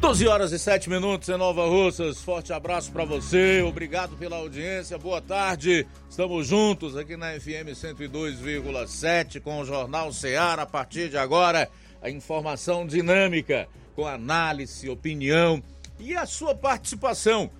[0.00, 2.22] 12 horas e 7 minutos em Nova Russas.
[2.22, 3.62] Forte abraço para você.
[3.62, 4.96] Obrigado pela audiência.
[4.96, 5.84] Boa tarde.
[6.08, 10.62] Estamos juntos aqui na FM 102,7 com o Jornal Ceará.
[10.62, 11.68] A partir de agora,
[12.00, 15.60] a informação dinâmica com análise, opinião
[15.98, 17.50] e a sua participação.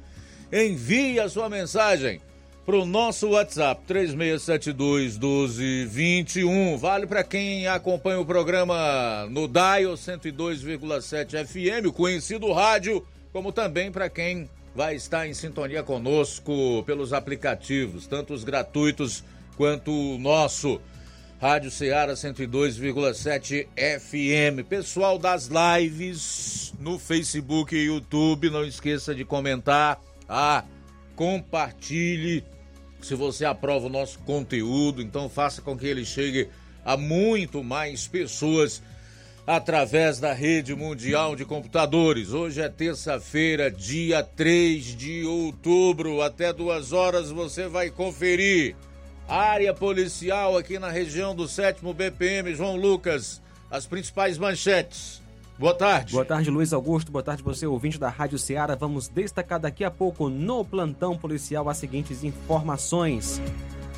[0.52, 2.20] Envie a sua mensagem
[2.68, 6.76] para o nosso WhatsApp 3672 1221.
[6.76, 13.90] Vale para quem acompanha o programa no Dial 102,7 FM, o conhecido rádio, como também
[13.90, 19.24] para quem vai estar em sintonia conosco pelos aplicativos, tanto os gratuitos
[19.56, 20.78] quanto o nosso.
[21.40, 24.68] Rádio Ceará 102,7 FM.
[24.68, 29.98] Pessoal das lives no Facebook e YouTube, não esqueça de comentar.
[30.28, 30.64] Ah,
[31.16, 32.44] compartilhe
[33.00, 36.48] se você aprova o nosso conteúdo, então faça com que ele chegue
[36.84, 38.82] a muito mais pessoas
[39.46, 42.32] através da rede mundial de computadores.
[42.32, 46.20] Hoje é terça-feira, dia 3 de outubro.
[46.20, 48.76] Até duas horas você vai conferir.
[49.26, 53.40] Área policial aqui na região do 7 BPM, João Lucas.
[53.70, 55.22] As principais manchetes.
[55.58, 56.12] Boa tarde.
[56.12, 57.10] Boa tarde, Luiz Augusto.
[57.10, 58.76] Boa tarde, você, ouvinte da Rádio Ceará.
[58.76, 63.42] Vamos destacar daqui a pouco no plantão policial as seguintes informações.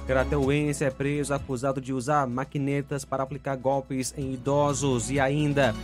[0.06, 5.10] Crateuense é preso acusado de usar maquinetas para aplicar golpes em idosos.
[5.10, 5.74] E ainda,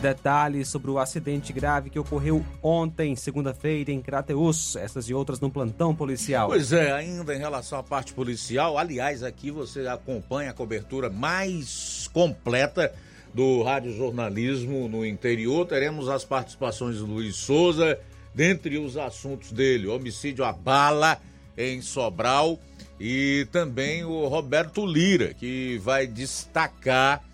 [0.00, 4.74] detalhes sobre o acidente grave que ocorreu ontem, segunda-feira, em Crateus.
[4.76, 6.48] Essas e outras no plantão policial.
[6.48, 12.08] Pois é, ainda em relação à parte policial, aliás, aqui você acompanha a cobertura mais
[12.10, 12.90] completa
[13.34, 15.66] do Rádio Jornalismo no interior.
[15.66, 17.98] Teremos as participações do Luiz Souza,
[18.34, 21.20] dentre os assuntos dele, homicídio à bala
[21.56, 22.58] em Sobral
[22.98, 27.24] e também o Roberto Lira, que vai destacar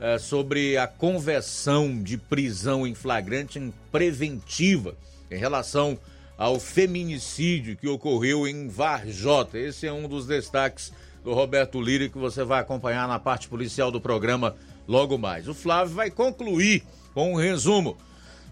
[0.00, 4.96] é, sobre a conversão de prisão em flagrante em preventiva
[5.30, 5.98] em relação
[6.36, 9.58] ao feminicídio que ocorreu em Varjota.
[9.58, 10.92] Esse é um dos destaques
[11.22, 14.56] do Roberto Lira que você vai acompanhar na parte policial do programa
[14.92, 15.48] logo mais.
[15.48, 17.96] O Flávio vai concluir com um resumo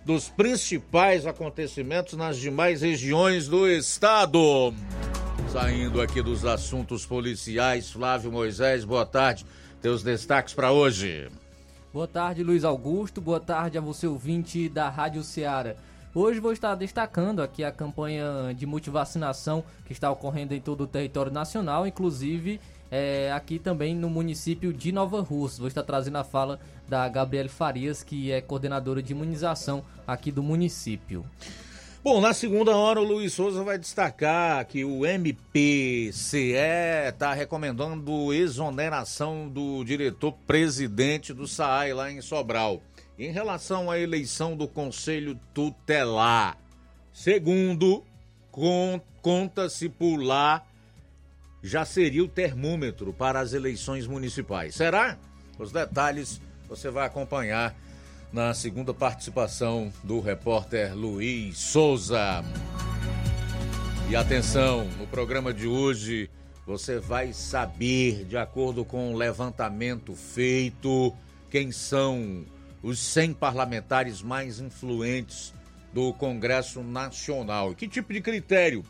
[0.07, 4.73] dos principais acontecimentos nas demais regiões do estado.
[5.53, 9.45] Saindo aqui dos assuntos policiais, Flávio Moisés, boa tarde.
[9.83, 11.29] Teus destaques para hoje.
[11.93, 13.21] Boa tarde, Luiz Augusto.
[13.21, 15.75] Boa tarde a você, ouvinte da Rádio Ceará.
[16.15, 20.87] Hoje vou estar destacando aqui a campanha de multivacinação que está ocorrendo em todo o
[20.87, 25.61] território nacional, inclusive é, aqui também no município de Nova Rússia.
[25.61, 26.59] Vou estar trazendo a fala
[26.89, 31.25] da Gabriele Farias, que é coordenadora de imunização aqui do município.
[32.03, 36.55] Bom, na segunda hora o Luiz Souza vai destacar que o MPCE
[37.07, 42.81] está recomendando exoneração do diretor-presidente do SAAI lá em Sobral.
[43.19, 46.57] Em relação à eleição do Conselho Tutelar,
[47.13, 48.03] segundo,
[49.21, 50.65] conta-se por lá
[51.63, 54.75] já seria o termômetro para as eleições municipais.
[54.75, 55.19] Será?
[55.59, 57.75] Os detalhes você vai acompanhar
[58.33, 62.45] na segunda participação do repórter Luiz Souza.
[64.09, 66.31] E atenção, no programa de hoje
[66.67, 71.13] você vai saber, de acordo com o levantamento feito,
[71.51, 72.45] quem são
[72.83, 75.53] os 100 parlamentares mais influentes
[75.93, 77.75] do Congresso Nacional.
[77.75, 78.85] Que tipo de critério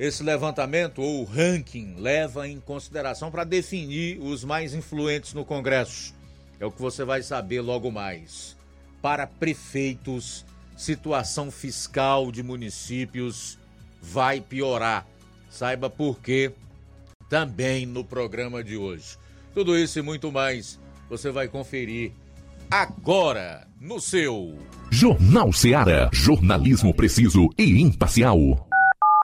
[0.00, 6.14] esse levantamento ou ranking leva em consideração para definir os mais influentes no Congresso.
[6.58, 8.56] É o que você vai saber logo mais.
[9.02, 13.58] Para prefeitos, situação fiscal de municípios
[14.00, 15.06] vai piorar.
[15.50, 16.50] Saiba por quê
[17.28, 19.18] também no programa de hoje.
[19.52, 20.80] Tudo isso e muito mais
[21.10, 22.12] você vai conferir
[22.70, 24.56] agora no seu
[24.90, 28.69] Jornal Ceará, jornalismo preciso e imparcial.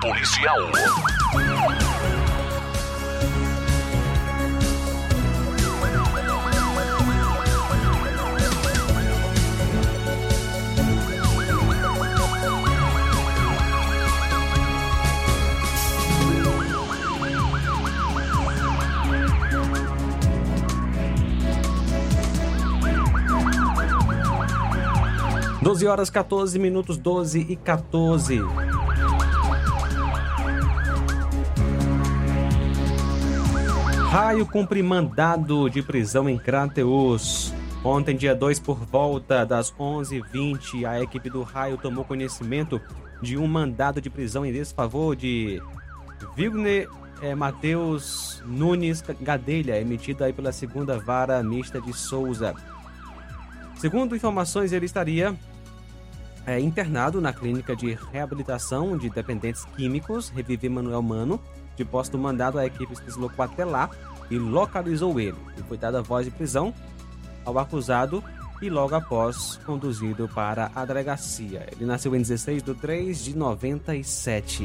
[0.00, 0.70] policial.
[25.62, 28.42] Doze horas 14 minutos, 12 e 14.
[34.14, 37.52] Raio cumpre mandado de prisão em Crateus.
[37.82, 42.80] Ontem, dia 2, por volta das 11h20, a equipe do Raio tomou conhecimento
[43.20, 45.60] de um mandado de prisão em desfavor de
[46.36, 46.86] Vilne
[47.20, 52.54] é, Matheus Nunes Gadelha, emitido aí pela segunda vara mista de Souza.
[53.78, 55.34] Segundo informações, ele estaria
[56.46, 61.40] é, internado na clínica de reabilitação de dependentes químicos, Reviver Manuel Mano.
[61.76, 63.90] De posse do mandado, a equipe se deslocou até lá
[64.30, 65.36] e localizou ele.
[65.58, 66.72] E foi dada voz de prisão
[67.44, 68.22] ao acusado
[68.62, 71.66] e logo após conduzido para a delegacia.
[71.72, 74.64] Ele nasceu em 16 de 3 de 97.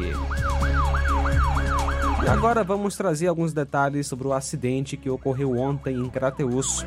[2.24, 6.86] E agora vamos trazer alguns detalhes sobre o acidente que ocorreu ontem em Crateus.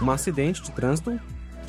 [0.00, 1.18] Um acidente de trânsito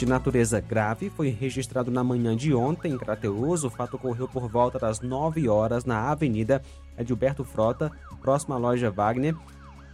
[0.01, 3.63] de natureza grave foi registrado na manhã de ontem em Crateus.
[3.63, 6.59] O fato ocorreu por volta das 9 horas na Avenida
[6.97, 9.35] Edilberto Frota, próxima à loja Wagner.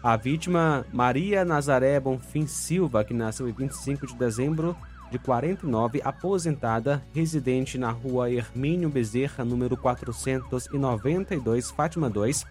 [0.01, 4.77] A vítima, Maria Nazaré Bonfim Silva, que nasceu em 25 de dezembro
[5.11, 12.45] de 49, aposentada, residente na rua Hermínio Bezerra, número 492, Fátima 2.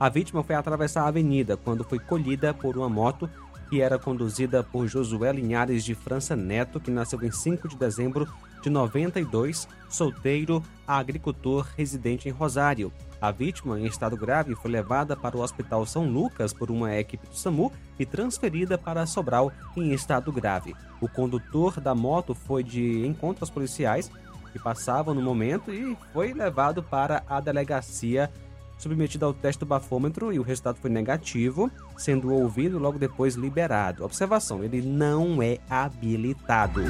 [0.00, 3.28] A vítima foi atravessar a avenida quando foi colhida por uma moto
[3.68, 8.28] que era conduzida por Josué Linhares de França Neto, que nasceu em 5 de dezembro
[8.62, 12.92] de 92, solteiro, agricultor residente em Rosário.
[13.20, 17.26] A vítima, em estado grave, foi levada para o Hospital São Lucas por uma equipe
[17.26, 20.74] do SAMU e transferida para Sobral em estado grave.
[21.00, 24.10] O condutor da moto foi de encontro aos policiais
[24.52, 28.30] que passavam no momento e foi levado para a delegacia
[28.78, 34.04] submetido ao teste do bafômetro e o resultado foi negativo, sendo ouvido logo depois liberado.
[34.04, 36.82] Observação: ele não é habilitado.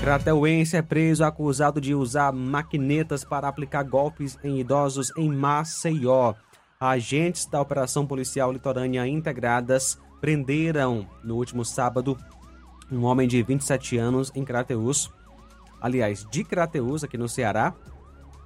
[0.00, 6.34] Crateuense é preso acusado de usar maquinetas para aplicar golpes em idosos em Maceió.
[6.78, 12.16] Agentes da Operação Policial Litorânea Integradas prenderam no último sábado
[12.92, 15.10] um homem de 27 anos em Crateus,
[15.80, 17.74] aliás, de Crateus, aqui no Ceará,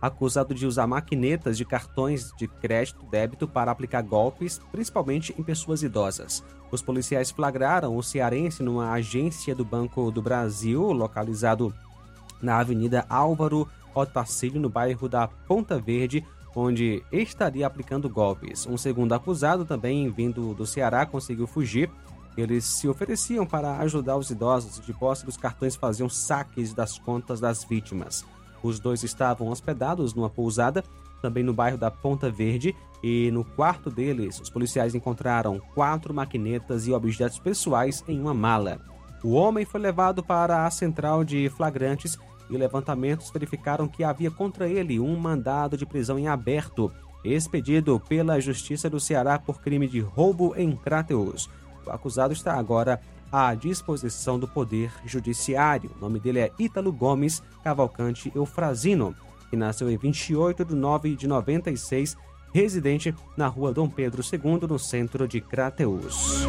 [0.01, 5.83] acusado de usar maquinetas de cartões de crédito débito para aplicar golpes, principalmente em pessoas
[5.83, 6.43] idosas.
[6.71, 11.75] Os policiais flagraram o cearense numa agência do Banco do Brasil, localizado
[12.41, 18.67] na Avenida Álvaro Otacílio, no bairro da Ponta Verde, onde estaria aplicando golpes.
[18.67, 21.91] Um segundo acusado, também vindo do Ceará, conseguiu fugir.
[22.37, 27.41] Eles se ofereciam para ajudar os idosos de posse dos cartões faziam saques das contas
[27.41, 28.25] das vítimas.
[28.63, 30.85] Os dois estavam hospedados numa pousada,
[31.23, 36.87] também no bairro da Ponta Verde, e no quarto deles, os policiais encontraram quatro maquinetas
[36.87, 38.81] e objetos pessoais em uma mala.
[39.23, 44.69] O homem foi levado para a central de flagrantes e levantamentos verificaram que havia contra
[44.69, 46.91] ele um mandado de prisão em aberto,
[47.25, 51.49] expedido pela Justiça do Ceará por crime de roubo em Crateus.
[51.87, 53.01] O acusado está agora
[53.31, 55.91] à disposição do Poder Judiciário.
[55.97, 59.15] O nome dele é Ítalo Gomes Cavalcante Eufrazino,
[59.49, 62.17] que nasceu em 28 de 9 de 96,
[62.53, 66.47] residente na rua Dom Pedro II, no centro de Crateus.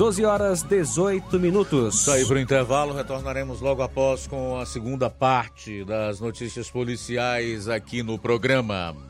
[0.00, 2.00] Doze horas 18 minutos.
[2.00, 8.02] Sair para o intervalo, retornaremos logo após com a segunda parte das notícias policiais aqui
[8.02, 9.09] no programa.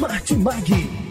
[0.01, 1.10] Martimag.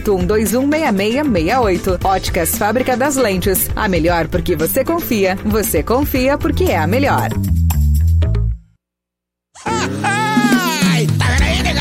[0.00, 2.04] 81216668.
[2.04, 3.68] Óticas Fábrica das Lentes.
[3.74, 5.36] A melhor porque você confia.
[5.44, 7.28] Você confia porque é a melhor.
[9.64, 11.78] Ai, tá vendo aí?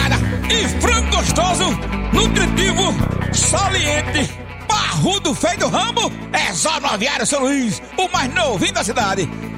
[0.49, 1.65] E frango gostoso,
[2.13, 2.93] nutritivo,
[3.33, 4.29] saliente,
[4.67, 9.27] parrudo, feio do ramo, é só no Aviário São Luís, o mais novinho da cidade.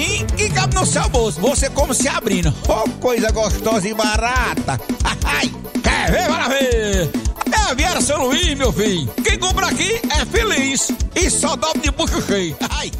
[0.00, 1.40] precinho que cabe no seu bolso.
[1.40, 2.52] Você como se abrindo.
[2.68, 4.80] Oh, coisa gostosa e barata.
[5.24, 5.50] Ai,
[5.82, 7.10] quer ver, para ver?
[7.78, 9.06] É a São Luís, meu filho.
[9.22, 10.90] Quem compra aqui é feliz.
[11.14, 12.56] E só dobra de bucho cheio.
[12.70, 12.90] Ai.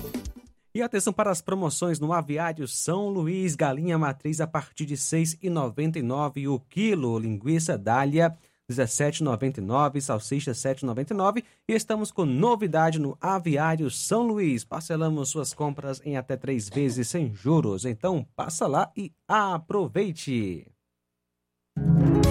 [0.73, 5.01] E atenção para as promoções no Aviário São Luís, galinha matriz a partir de R$
[5.01, 8.37] 6,99 o quilo, linguiça dália
[8.71, 14.65] 17,99, salsicha R$ 7,99 e estamos com novidade no Aviário São Luís.
[14.65, 17.85] Parcelamos suas compras em até três vezes sem juros.
[17.85, 20.67] Então passa lá e aproveite.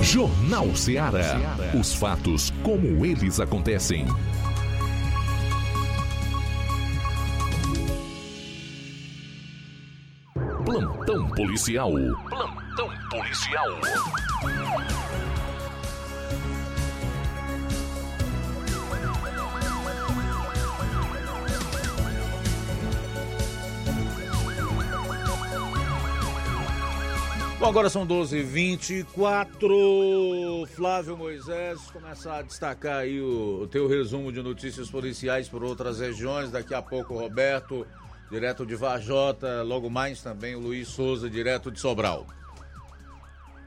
[0.01, 1.37] Jornal Ceará.
[1.77, 4.05] Os fatos como eles acontecem.
[10.65, 11.91] Plantão policial.
[12.29, 13.67] Plantão policial.
[27.59, 30.65] Bom, agora são 12h24.
[30.67, 35.99] Flávio Moisés, começa a destacar aí o, o teu resumo de notícias policiais por outras
[35.99, 36.51] regiões.
[36.51, 37.85] Daqui a pouco, Roberto,
[38.31, 39.61] direto de Vajota.
[39.61, 42.25] Logo mais também o Luiz Souza, direto de Sobral.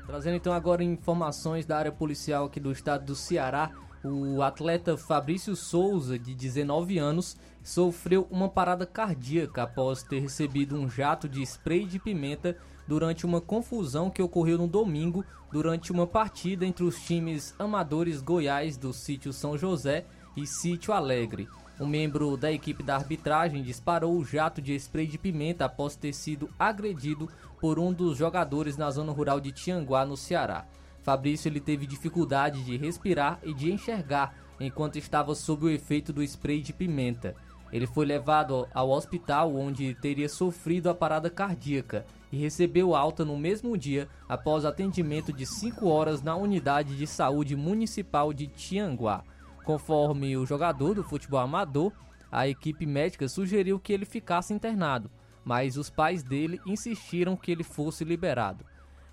[0.06, 3.72] Trazendo então agora informações da área policial aqui do estado do Ceará.
[4.02, 10.88] O atleta Fabrício Souza, de 19 anos, sofreu uma parada cardíaca após ter recebido um
[10.88, 12.56] jato de spray de pimenta
[12.92, 18.76] durante uma confusão que ocorreu no domingo durante uma partida entre os times amadores Goiás
[18.76, 20.04] do sítio São José
[20.36, 21.48] e Sítio Alegre.
[21.80, 26.12] Um membro da equipe da arbitragem disparou o jato de spray de pimenta após ter
[26.12, 30.66] sido agredido por um dos jogadores na zona rural de Tianguá, no Ceará.
[31.02, 36.22] Fabrício ele teve dificuldade de respirar e de enxergar enquanto estava sob o efeito do
[36.22, 37.34] spray de pimenta.
[37.72, 43.38] Ele foi levado ao hospital onde teria sofrido a parada cardíaca e recebeu alta no
[43.38, 49.24] mesmo dia após atendimento de 5 horas na unidade de saúde municipal de Tianguá.
[49.64, 51.92] Conforme o jogador do futebol amador,
[52.30, 55.10] a equipe médica sugeriu que ele ficasse internado,
[55.44, 58.64] mas os pais dele insistiram que ele fosse liberado.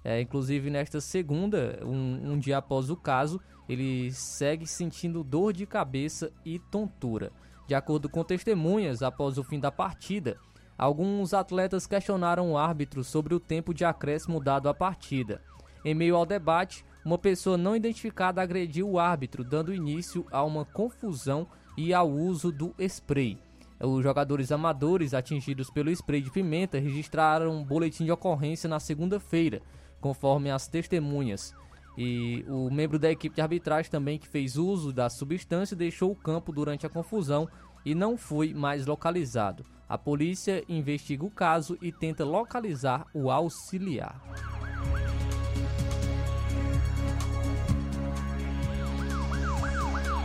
[0.04, 5.66] É, inclusive, nesta segunda, um, um dia após o caso, ele segue sentindo dor de
[5.66, 7.32] cabeça e tontura.
[7.70, 10.40] De acordo com testemunhas, após o fim da partida,
[10.76, 15.40] alguns atletas questionaram o árbitro sobre o tempo de acréscimo dado à partida.
[15.86, 20.66] Em meio ao debate, uma pessoa não identificada agrediu o árbitro, dando início a uma
[20.66, 21.46] confusão
[21.78, 23.38] e ao uso do spray.
[23.80, 29.62] Os jogadores amadores atingidos pelo spray de pimenta registraram um boletim de ocorrência na segunda-feira,
[30.02, 31.54] conforme as testemunhas.
[32.02, 36.16] E o membro da equipe de arbitragem também que fez uso da substância deixou o
[36.16, 37.46] campo durante a confusão
[37.86, 39.66] e não foi mais localizado.
[39.88, 44.18] A polícia investiga o caso e tenta localizar o auxiliar.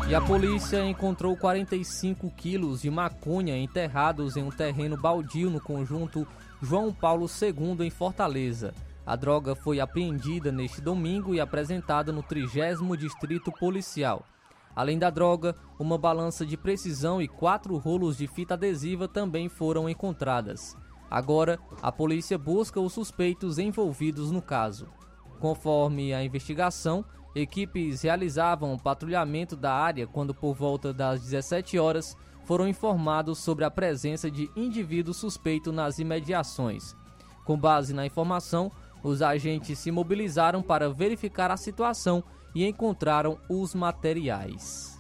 [0.09, 6.25] E a polícia encontrou 45 quilos de maconha enterrados em um terreno baldio no conjunto
[6.63, 8.73] João Paulo II em Fortaleza.
[9.07, 14.25] A droga foi apreendida neste domingo e apresentada no 30 Distrito Policial.
[14.75, 19.89] Além da droga, uma balança de precisão e quatro rolos de fita adesiva também foram
[19.89, 20.77] encontradas.
[21.11, 24.89] Agora, a polícia busca os suspeitos envolvidos no caso.
[25.39, 32.67] Conforme a investigação, equipes realizavam patrulhamento da área quando, por volta das 17 horas, foram
[32.67, 36.97] informados sobre a presença de indivíduo suspeito nas imediações.
[37.45, 38.73] Com base na informação,
[39.05, 44.99] os agentes se mobilizaram para verificar a situação e encontraram os materiais.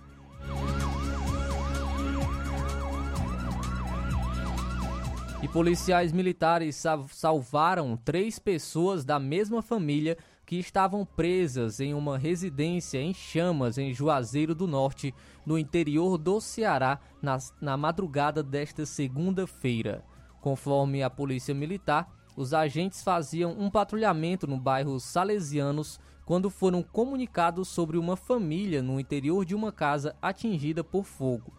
[5.42, 12.98] E policiais militares salvaram três pessoas da mesma família que estavam presas em uma residência
[12.98, 15.14] em chamas em Juazeiro do Norte,
[15.44, 20.04] no interior do Ceará, na, na madrugada desta segunda-feira.
[20.40, 27.68] Conforme a Polícia Militar, os agentes faziam um patrulhamento no bairro Salesianos quando foram comunicados
[27.68, 31.52] sobre uma família no interior de uma casa atingida por fogo.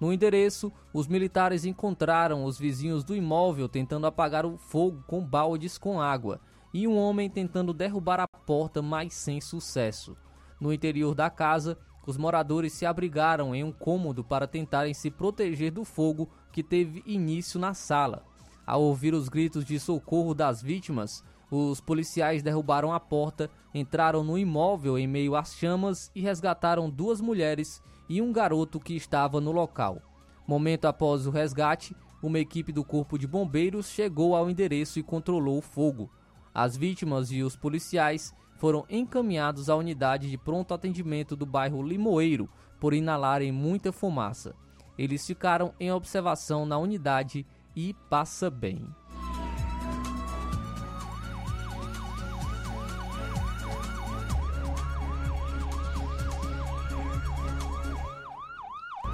[0.00, 5.78] No endereço, os militares encontraram os vizinhos do imóvel tentando apagar o fogo com baldes
[5.78, 6.40] com água
[6.72, 10.16] e um homem tentando derrubar a porta, mas sem sucesso.
[10.60, 15.72] No interior da casa, os moradores se abrigaram em um cômodo para tentarem se proteger
[15.72, 18.24] do fogo que teve início na sala.
[18.66, 24.36] Ao ouvir os gritos de socorro das vítimas, os policiais derrubaram a porta, entraram no
[24.36, 29.52] imóvel em meio às chamas e resgataram duas mulheres e um garoto que estava no
[29.52, 30.02] local.
[30.46, 35.58] Momento após o resgate, uma equipe do Corpo de Bombeiros chegou ao endereço e controlou
[35.58, 36.10] o fogo.
[36.52, 42.48] As vítimas e os policiais foram encaminhados à unidade de pronto atendimento do bairro Limoeiro
[42.80, 44.54] por inalarem muita fumaça.
[44.98, 48.88] Eles ficaram em observação na unidade e passa bem.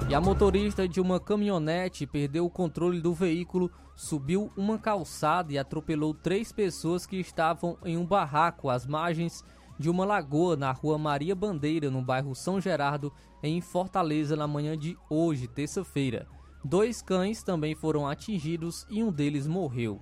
[0.09, 5.57] E a motorista de uma caminhonete perdeu o controle do veículo, subiu uma calçada e
[5.57, 9.43] atropelou três pessoas que estavam em um barraco às margens
[9.79, 14.77] de uma lagoa na rua Maria Bandeira, no bairro São Gerardo, em Fortaleza, na manhã
[14.77, 16.27] de hoje, terça-feira.
[16.63, 20.01] Dois cães também foram atingidos e um deles morreu.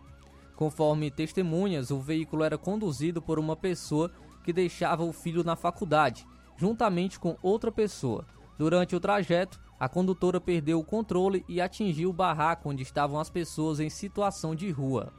[0.55, 4.11] Conforme testemunhas, o veículo era conduzido por uma pessoa
[4.43, 8.25] que deixava o filho na faculdade, juntamente com outra pessoa.
[8.59, 13.31] Durante o trajeto, a condutora perdeu o controle e atingiu o barraco onde estavam as
[13.31, 15.11] pessoas em situação de rua.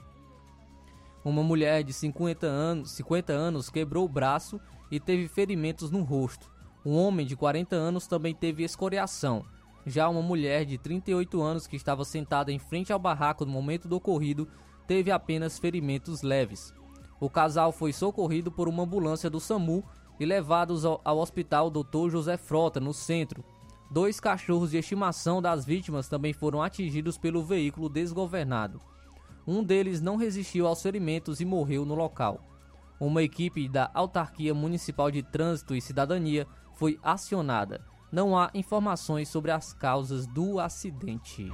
[1.25, 6.49] Uma mulher de 50 anos, 50 anos quebrou o braço e teve ferimentos no rosto.
[6.85, 9.45] Um homem de 40 anos também teve escoriação.
[9.87, 13.89] Já uma mulher de 38 anos que estava sentada em frente ao barraco no momento
[13.89, 14.49] do ocorrido
[14.87, 16.75] teve apenas ferimentos leves.
[17.21, 19.85] O casal foi socorrido por uma ambulância do SAMU
[20.19, 22.11] e levados ao, ao hospital Dr.
[22.11, 23.45] José Frota, no centro,
[23.93, 28.81] Dois cachorros de estimação das vítimas também foram atingidos pelo veículo desgovernado.
[29.47, 32.41] Um deles não resistiu aos ferimentos e morreu no local.
[32.99, 37.85] Uma equipe da Autarquia Municipal de Trânsito e Cidadania foi acionada.
[38.13, 41.51] Não há informações sobre as causas do acidente.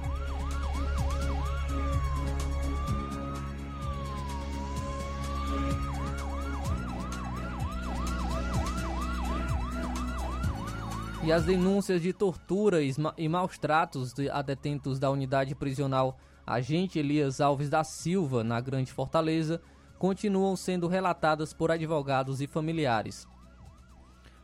[11.23, 17.39] E as denúncias de tortura e maus tratos a detentos da unidade prisional Agente Elias
[17.39, 19.61] Alves da Silva, na Grande Fortaleza,
[19.97, 23.25] continuam sendo relatadas por advogados e familiares.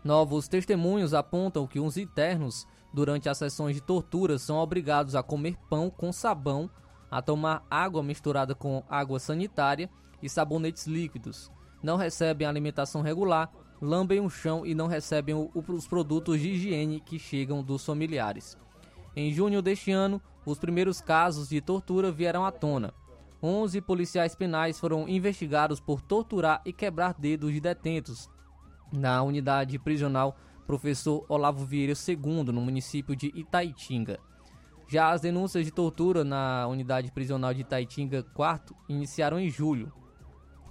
[0.06, 5.58] Novos testemunhos apontam que os internos, durante as sessões de tortura, são obrigados a comer
[5.68, 6.70] pão com sabão,
[7.10, 9.89] a tomar água misturada com água sanitária
[10.22, 11.52] e sabonetes líquidos.
[11.82, 17.18] Não recebem alimentação regular lambem o chão e não recebem os produtos de higiene que
[17.18, 18.56] chegam dos familiares.
[19.15, 22.94] Em junho deste ano, os primeiros casos de tortura vieram à tona.
[23.41, 28.30] 11 policiais penais foram investigados por torturar e quebrar dedos de detentos
[28.91, 34.19] na unidade prisional Professor Olavo Vieira II, no município de Itaitinga.
[34.88, 39.91] Já as denúncias de tortura na unidade prisional de Itaitinga 4 iniciaram em julho.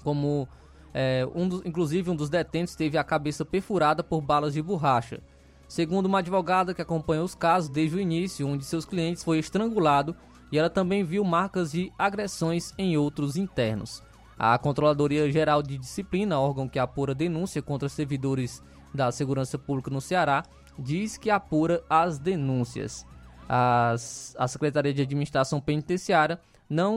[0.02, 0.48] Como
[0.92, 5.20] é, um dos, inclusive, um dos detentos teve a cabeça perfurada por balas de borracha.
[5.66, 9.38] Segundo uma advogada que acompanhou os casos desde o início, um de seus clientes foi
[9.38, 10.14] estrangulado
[10.52, 14.02] e ela também viu marcas de agressões em outros internos.
[14.38, 20.00] A Controladoria Geral de Disciplina, órgão que apura denúncia contra servidores da Segurança Pública no
[20.00, 20.44] Ceará,
[20.78, 23.06] diz que apura as denúncias.
[23.48, 26.96] As, a Secretaria de Administração Penitenciária não,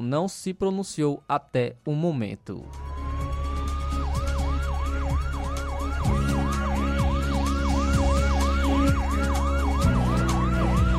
[0.00, 2.64] não se pronunciou até o momento.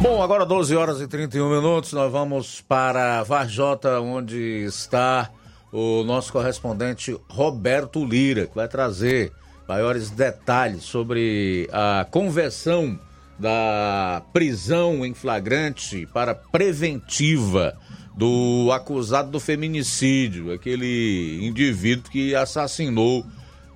[0.01, 5.29] Bom, agora 12 horas e 31 minutos, nós vamos para Varjota, onde está
[5.71, 9.31] o nosso correspondente Roberto Lira, que vai trazer
[9.67, 12.99] maiores detalhes sobre a conversão
[13.37, 17.77] da prisão em flagrante para preventiva
[18.17, 23.25] do acusado do feminicídio, aquele indivíduo que assassinou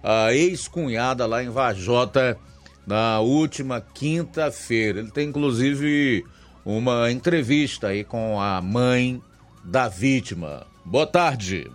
[0.03, 2.37] a ex-cunhada lá em Varjota
[2.85, 4.99] na última quinta-feira.
[4.99, 6.25] Ele tem inclusive
[6.65, 9.21] uma entrevista aí com a mãe
[9.63, 10.67] da vítima.
[10.83, 11.71] Boa tarde.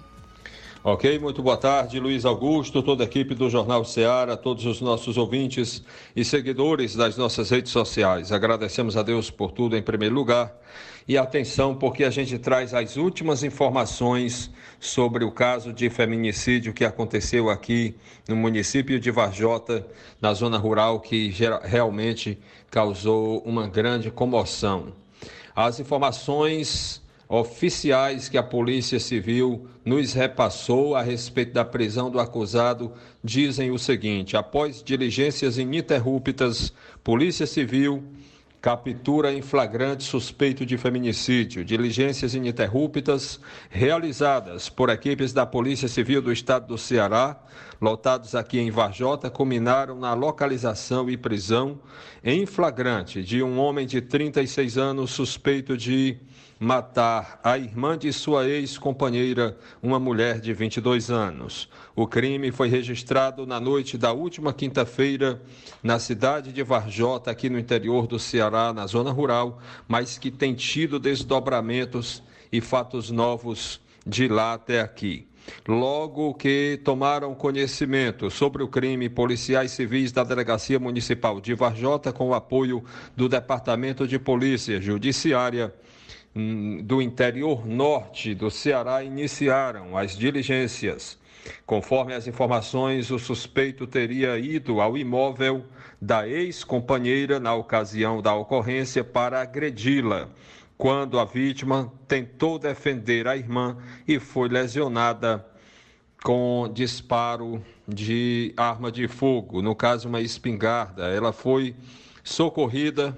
[0.90, 5.18] Ok, muito boa tarde, Luiz Augusto, toda a equipe do Jornal Ceará, todos os nossos
[5.18, 5.84] ouvintes
[6.16, 8.32] e seguidores das nossas redes sociais.
[8.32, 10.50] Agradecemos a Deus por tudo em primeiro lugar
[11.06, 16.86] e atenção porque a gente traz as últimas informações sobre o caso de feminicídio que
[16.86, 17.94] aconteceu aqui
[18.26, 19.86] no município de Varjota,
[20.18, 21.30] na zona rural, que
[21.64, 22.38] realmente
[22.70, 24.94] causou uma grande comoção.
[25.54, 32.92] As informações oficiais que a Polícia Civil nos repassou a respeito da prisão do acusado
[33.22, 36.72] dizem o seguinte: após diligências ininterruptas,
[37.04, 38.02] Polícia Civil
[38.60, 41.64] captura em flagrante suspeito de feminicídio.
[41.64, 43.38] Diligências ininterruptas
[43.70, 47.40] realizadas por equipes da Polícia Civil do Estado do Ceará,
[47.80, 51.78] lotados aqui em Varjota, culminaram na localização e prisão
[52.24, 56.18] em flagrante de um homem de 36 anos suspeito de
[56.58, 61.68] matar a irmã de sua ex-companheira, uma mulher de 22 anos.
[61.94, 65.40] O crime foi registrado na noite da última quinta-feira
[65.82, 70.54] na cidade de Varjota, aqui no interior do Ceará, na zona rural, mas que tem
[70.54, 75.28] tido desdobramentos e fatos novos de lá até aqui.
[75.66, 82.28] Logo que tomaram conhecimento sobre o crime, policiais civis da Delegacia Municipal de Varjota, com
[82.28, 82.84] o apoio
[83.16, 85.72] do Departamento de Polícia Judiciária,
[86.84, 91.18] do interior norte do Ceará iniciaram as diligências.
[91.66, 95.64] Conforme as informações, o suspeito teria ido ao imóvel
[96.00, 100.28] da ex-companheira na ocasião da ocorrência para agredi-la,
[100.76, 105.44] quando a vítima tentou defender a irmã e foi lesionada
[106.22, 111.06] com disparo de arma de fogo, no caso, uma espingarda.
[111.08, 111.74] Ela foi
[112.22, 113.16] socorrida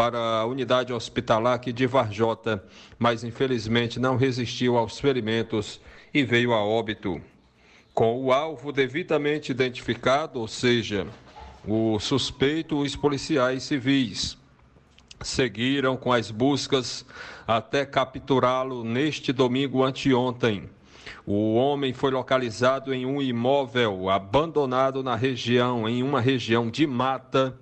[0.00, 2.64] para a unidade hospitalar aqui de Varjota,
[2.98, 5.78] mas infelizmente não resistiu aos ferimentos
[6.14, 7.20] e veio a óbito.
[7.92, 11.06] Com o alvo devidamente identificado, ou seja,
[11.68, 14.38] o suspeito, os policiais civis
[15.20, 17.04] seguiram com as buscas
[17.46, 20.70] até capturá-lo neste domingo anteontem.
[21.26, 27.54] O homem foi localizado em um imóvel abandonado na região, em uma região de mata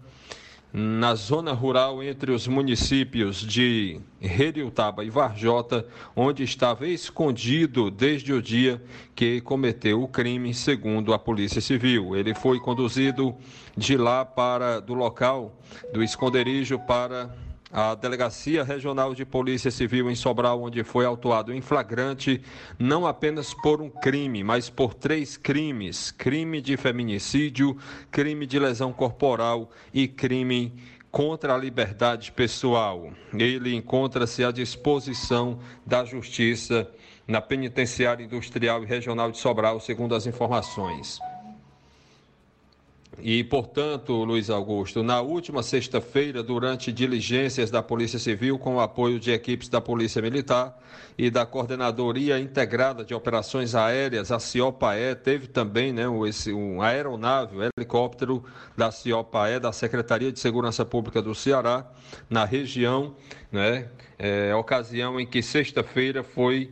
[0.73, 8.43] na zona rural entre os municípios de Reriutaba e Varjota, onde estava escondido desde o
[8.43, 8.83] dia
[9.15, 12.15] que cometeu o crime, segundo a Polícia Civil.
[12.15, 13.35] Ele foi conduzido
[13.77, 15.57] de lá para do local
[15.93, 17.35] do esconderijo para
[17.73, 22.41] a Delegacia Regional de Polícia Civil em Sobral, onde foi autuado em flagrante,
[22.79, 27.77] não apenas por um crime, mas por três crimes: crime de feminicídio,
[28.11, 30.73] crime de lesão corporal e crime
[31.11, 33.13] contra a liberdade pessoal.
[33.33, 36.89] Ele encontra-se à disposição da Justiça
[37.27, 41.19] na Penitenciária Industrial e Regional de Sobral, segundo as informações.
[43.21, 49.19] E, portanto, Luiz Augusto, na última sexta-feira, durante diligências da Polícia Civil, com o apoio
[49.19, 50.81] de equipes da Polícia Militar
[51.17, 57.57] e da Coordenadoria Integrada de Operações Aéreas, a CIOPAE, teve também né, esse, um aeronave,
[57.57, 58.45] um helicóptero
[58.77, 61.91] da CIOPAE, da Secretaria de Segurança Pública do Ceará,
[62.31, 63.17] na região,
[63.51, 66.71] né, é, ocasião em que sexta-feira foi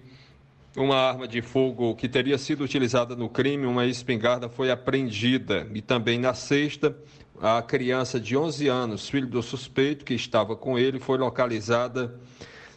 [0.76, 5.66] uma arma de fogo que teria sido utilizada no crime, uma espingarda, foi apreendida.
[5.72, 6.94] E também na sexta,
[7.40, 12.14] a criança de 11 anos, filho do suspeito que estava com ele, foi localizada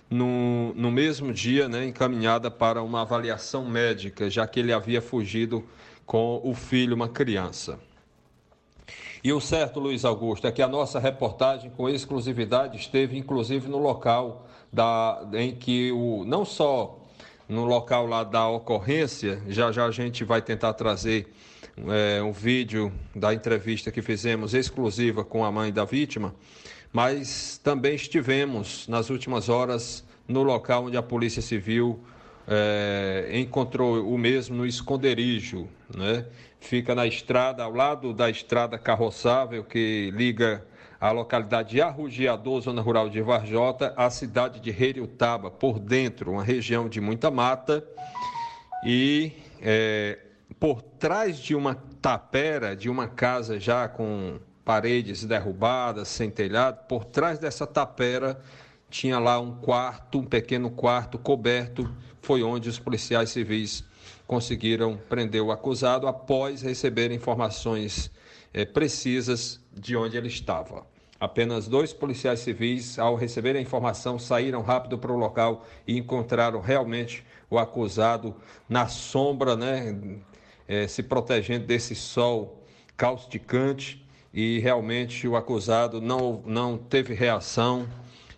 [0.09, 5.63] no, no mesmo dia, né, encaminhada para uma avaliação médica, já que ele havia fugido
[6.05, 7.79] com o filho, uma criança.
[9.21, 13.77] E o certo, Luiz Augusto, é que a nossa reportagem com exclusividade esteve inclusive no
[13.77, 16.98] local da, em que o, não só
[17.49, 19.41] no local lá da ocorrência.
[19.47, 21.27] Já já a gente vai tentar trazer
[21.87, 26.35] é, um vídeo da entrevista que fizemos exclusiva com a mãe da vítima,
[26.93, 31.99] mas também estivemos nas últimas horas no local onde a Polícia Civil
[32.47, 36.25] é, encontrou o mesmo no esconderijo, né?
[36.59, 40.63] Fica na estrada, ao lado da estrada carroçável que liga
[40.99, 46.43] a localidade de Arrugiador, zona rural de Varjota, a cidade de Reriutaba, por dentro, uma
[46.43, 47.83] região de muita mata,
[48.85, 49.31] e
[49.61, 50.19] é,
[50.59, 57.05] por trás de uma tapera, de uma casa já com paredes derrubadas, sem telhado, por
[57.05, 58.39] trás dessa tapera
[58.89, 61.89] tinha lá um quarto, um pequeno quarto coberto,
[62.21, 63.83] foi onde os policiais civis
[64.27, 68.11] conseguiram prender o acusado após receber informações
[68.53, 70.85] é, precisas de onde ele estava.
[71.19, 76.61] Apenas dois policiais civis, ao receber a informação, saíram rápido para o local e encontraram
[76.61, 78.33] realmente o acusado
[78.69, 79.97] na sombra, né,
[80.67, 82.63] é, se protegendo desse sol
[82.95, 87.87] causticante e realmente o acusado não, não teve reação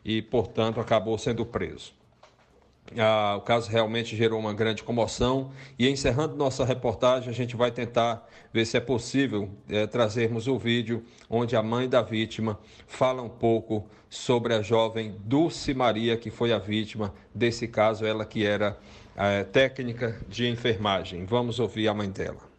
[0.04, 2.01] e, portanto, acabou sendo preso.
[2.98, 7.72] Ah, o caso realmente gerou uma grande comoção e encerrando nossa reportagem a gente vai
[7.72, 13.22] tentar ver se é possível é, trazermos o vídeo onde a mãe da vítima fala
[13.22, 18.46] um pouco sobre a jovem Dulce Maria que foi a vítima desse caso, ela que
[18.46, 18.78] era
[19.16, 21.26] é, técnica de enfermagem.
[21.26, 22.52] Vamos ouvir a mãe dela.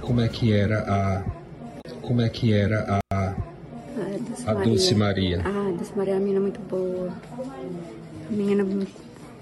[0.00, 1.38] Como é que era a
[2.00, 3.47] como é que era a
[4.46, 5.42] a Dulce Maria.
[5.44, 7.12] Ah, a Dulce Maria é uma menina muito boa.
[8.28, 8.86] A menina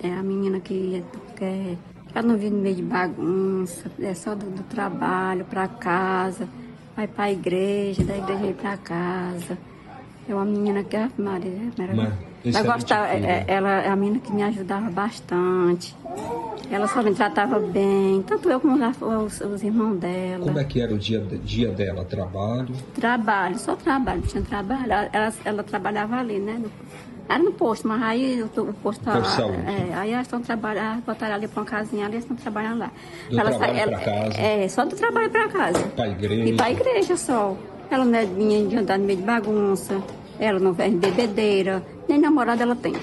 [0.03, 1.03] é a menina que,
[1.37, 1.79] que
[2.15, 6.49] ela não vive no meio de bagunça, é só do, do trabalho para casa,
[6.97, 9.59] vai para a igreja, da igreja para casa.
[10.29, 12.13] É uma menina que é Maria, Maria.
[12.55, 15.95] Ela, gostava, é, ela é a menina que me ajudava bastante.
[16.71, 18.77] Ela só me tratava bem, tanto eu como
[19.25, 20.45] os, os irmãos dela.
[20.45, 22.05] Como é que era o dia, dia dela?
[22.05, 22.75] Trabalho?
[22.95, 24.93] Trabalho, só trabalho, tinha trabalho.
[25.13, 26.55] Ela, ela trabalhava ali, né?
[26.61, 26.71] No,
[27.29, 31.35] era no posto, mas aí o, o posto tá, é, aí elas estão trabalhando, botaram
[31.35, 32.91] ali para uma casinha ali, elas estão trabalhando lá.
[33.29, 34.41] Do ela, trabalho ela, casa.
[34.41, 35.87] É, só do trabalho para casa.
[35.89, 36.45] Para igreja.
[36.45, 37.57] E para igreja só.
[37.91, 40.03] Ela não é de andar no meio de bagunça,
[40.39, 42.95] ela não vem bebedeira, nem namorado ela tem.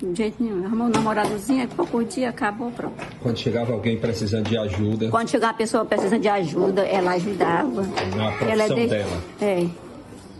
[0.00, 0.64] De jeito nenhum.
[0.66, 2.94] Arrumou um namoradozinho, pouco dia, acabou, pronto.
[3.22, 5.08] Quando chegava alguém precisando de ajuda.
[5.10, 7.82] Quando chegava a pessoa precisando de ajuda, ela ajudava.
[8.16, 8.86] Na profissão ela é de...
[8.88, 9.22] dela.
[9.40, 9.66] É.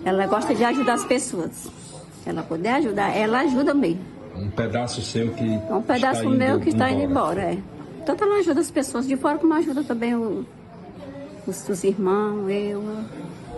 [0.05, 1.69] Ela gosta de ajudar as pessoas.
[2.27, 4.01] Ela poder ajudar, ela ajuda mesmo.
[4.35, 5.45] Um pedaço seu que.
[5.69, 7.53] É um pedaço meu que está indo embora.
[7.53, 7.59] embora, é.
[8.05, 10.45] Tanto ela ajuda as pessoas de fora como ajuda também o-
[11.47, 12.83] os, os irmãos, eu.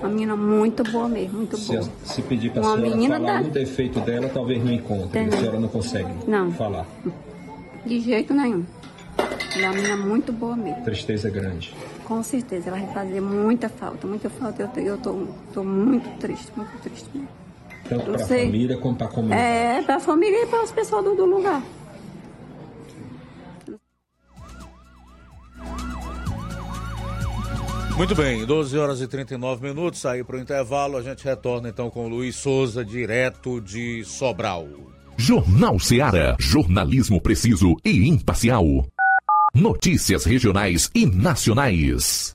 [0.04, 1.88] Uma menina muito boa mesmo, muito Se, boa.
[2.04, 5.18] se pedir para a senhora menina falar da- um defeito dela, talvez não encontre.
[5.18, 5.38] Entendeu?
[5.38, 6.52] A senhora não consegue Não.
[6.52, 6.86] falar.
[7.86, 8.64] De jeito nenhum.
[9.56, 10.84] Ela é uma menina muito boa mesmo.
[10.84, 11.74] Tristeza grande.
[12.04, 14.62] Com certeza, ela vai fazer muita falta, muita falta.
[14.76, 15.22] Eu eu tô,
[15.54, 17.28] tô muito triste, muito triste mesmo.
[17.88, 19.42] Tanto para a família como para a comunidade.
[19.42, 21.62] É, para a família e para as pessoas do, do lugar.
[27.96, 31.88] Muito bem, 12 horas e 39 minutos, sair para o intervalo, a gente retorna então
[31.88, 34.66] com o Luiz Souza, direto de Sobral.
[35.16, 36.36] Jornal Seara.
[36.40, 38.66] Jornalismo preciso e imparcial.
[39.54, 42.34] Notícias regionais e nacionais.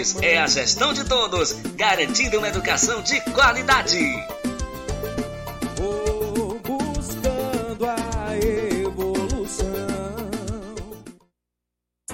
[0.21, 3.99] É a gestão de todos, garantindo uma educação de qualidade.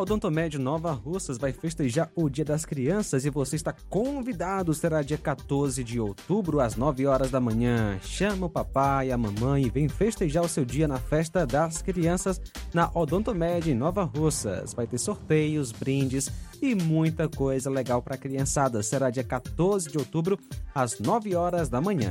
[0.00, 4.72] A Odontomed Nova Russas vai festejar o Dia das Crianças e você está convidado.
[4.72, 7.98] Será dia 14 de outubro, às 9 horas da manhã.
[8.00, 12.40] Chama o papai a mamãe e vem festejar o seu dia na festa das crianças
[12.72, 14.72] na Odontomed Nova Russas.
[14.72, 16.30] Vai ter sorteios, brindes
[16.62, 18.82] e muita coisa legal para a criançada.
[18.82, 20.38] Será dia 14 de outubro,
[20.74, 22.08] às 9 horas da manhã.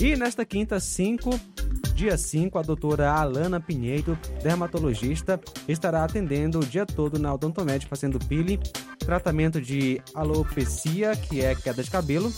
[0.00, 1.28] E nesta quinta, 5,
[1.92, 8.16] dia 5, a doutora Alana Pinheiro, dermatologista, estará atendendo o dia todo na Odontomed, fazendo
[8.20, 8.60] pili,
[9.00, 12.32] tratamento de alopecia, que é queda de cabelo,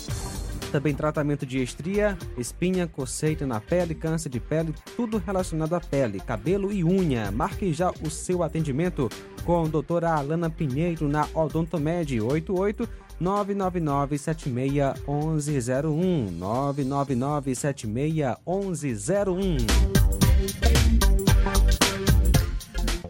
[0.70, 6.20] Também tratamento de estria, espinha, coceita na pele, câncer de pele, tudo relacionado à pele,
[6.20, 7.30] cabelo e unha.
[7.32, 9.08] Marque já o seu atendimento
[9.44, 12.88] com a doutora Alana Pinheiro na Odontomed 88
[13.18, 19.56] 999 76 1101 999 76 1101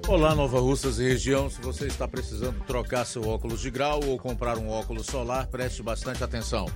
[0.09, 1.49] Olá, Nova Russas e região.
[1.49, 5.85] Se você está precisando trocar seu óculos de grau ou comprar um óculos solar, preste
[5.85, 6.67] bastante atenção.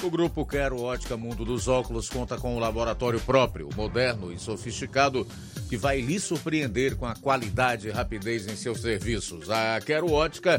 [0.00, 5.26] O grupo Quero Ótica Mundo dos Óculos conta com um laboratório próprio, moderno e sofisticado,
[5.68, 9.50] que vai lhe surpreender com a qualidade e rapidez em seus serviços.
[9.50, 10.58] A Quero Ótica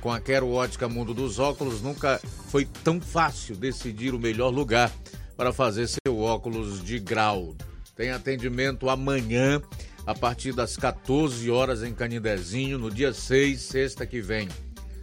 [0.00, 4.92] Com a Quero Ótica Mundo dos Óculos, nunca foi tão fácil decidir o melhor lugar
[5.36, 7.56] para fazer seu óculos de grau.
[7.96, 9.60] Tem atendimento amanhã
[10.06, 14.48] a partir das 14 horas em Canindezinho, no dia 6, sexta que vem.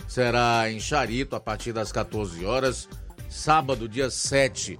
[0.07, 2.87] Será em Charito, a partir das 14 horas,
[3.29, 4.79] sábado, dia 7,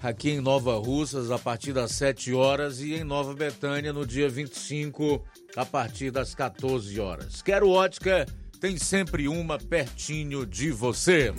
[0.00, 4.28] aqui em Nova Russas, a partir das 7 horas, e em Nova Betânia, no dia
[4.28, 5.22] 25,
[5.56, 7.42] a partir das 14 horas.
[7.42, 8.26] Quero ótica,
[8.62, 11.34] tem sempre uma pertinho de você.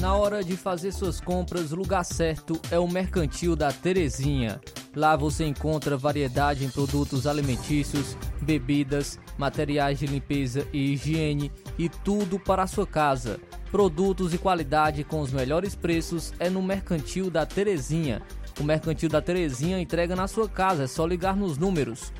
[0.00, 4.58] Na hora de fazer suas compras, o lugar certo é o Mercantil da Terezinha.
[4.96, 12.38] Lá você encontra variedade em produtos alimentícios, bebidas, materiais de limpeza e higiene e tudo
[12.38, 13.38] para a sua casa.
[13.70, 18.22] Produtos de qualidade com os melhores preços é no Mercantil da Terezinha.
[18.58, 22.14] O Mercantil da Terezinha entrega na sua casa, é só ligar nos números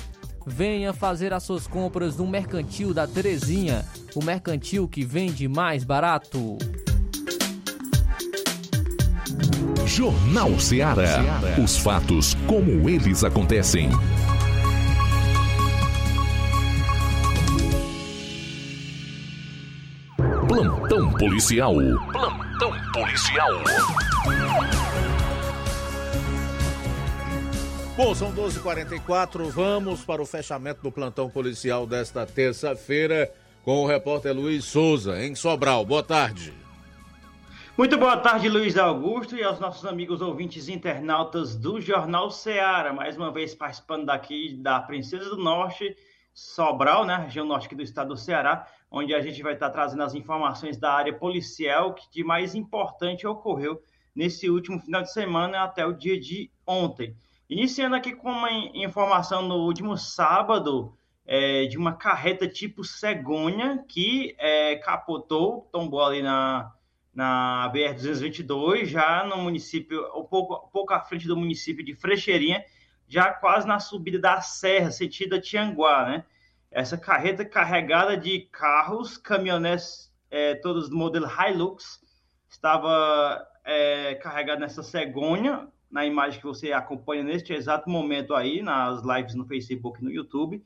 [0.45, 3.85] Venha fazer as suas compras no Mercantil da Terezinha,
[4.15, 6.59] o mercantil que vende mais barato.
[9.87, 11.21] Jornal Ceará.
[11.63, 13.91] Os fatos como eles acontecem.
[20.51, 21.75] Plantão policial.
[22.11, 23.51] Plantão policial.
[27.97, 29.49] Bom, são 12h44.
[29.49, 33.33] Vamos para o fechamento do plantão policial desta terça-feira
[33.63, 35.87] com o repórter Luiz Souza, em Sobral.
[35.87, 36.53] Boa tarde.
[37.79, 42.93] Muito boa tarde, Luiz Augusto, e aos nossos amigos ouvintes internautas do Jornal Ceará.
[42.93, 45.95] Mais uma vez participando daqui da Princesa do Norte,
[46.35, 50.03] Sobral, né, região norte aqui do estado do Ceará, onde a gente vai estar trazendo
[50.03, 53.81] as informações da área policial que de mais importante ocorreu
[54.15, 57.17] nesse último final de semana até o dia de ontem.
[57.49, 64.35] Iniciando aqui com uma informação no último sábado é, de uma carreta tipo cegonha que
[64.39, 66.73] é, capotou, tombou ali na,
[67.15, 72.65] na BR-222, já no município, um pouco, pouco à frente do município de Frecheirinha,
[73.07, 76.25] já quase na subida da serra, sentido Tianguá, né?
[76.71, 82.01] Essa carreta carregada de carros, caminhonetes, é, todos do modelo Hilux,
[82.49, 89.03] estava é, carregada nessa cegonha, na imagem que você acompanha neste exato momento aí, nas
[89.03, 90.65] lives no Facebook e no YouTube,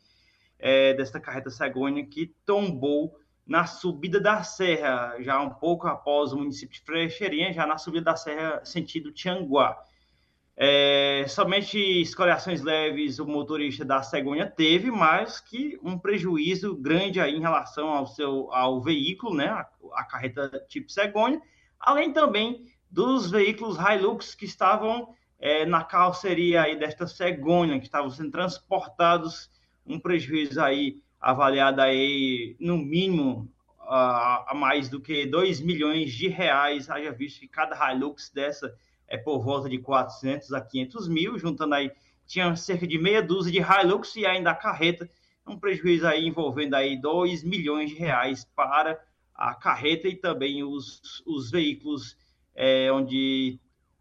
[0.58, 6.38] é, desta carreta cegonha que tombou na subida da serra, já um pouco após o
[6.38, 9.78] município de Frecheirinha, já na subida da serra, sentido Tianguá.
[10.56, 17.34] É, somente escoriações leves o motorista da cegonha teve, mas que um prejuízo grande aí
[17.34, 21.42] em relação ao seu ao veículo, né, a, a carreta tipo cegonha,
[21.80, 28.08] além também dos veículos Hilux que estavam é, na carroceria aí desta cegonha, que estavam
[28.08, 29.50] sendo transportados,
[29.84, 33.50] um prejuízo aí avaliado aí no mínimo
[33.80, 38.72] a, a mais do que 2 milhões de reais, haja visto que cada Hilux dessa
[39.08, 41.90] é por volta de 400 a 500 mil, juntando aí,
[42.26, 45.08] tinha cerca de meia dúzia de Hilux e ainda a carreta,
[45.46, 48.98] um prejuízo aí envolvendo aí 2 milhões de reais para
[49.34, 52.16] a carreta e também os, os veículos
[52.54, 53.58] é, onde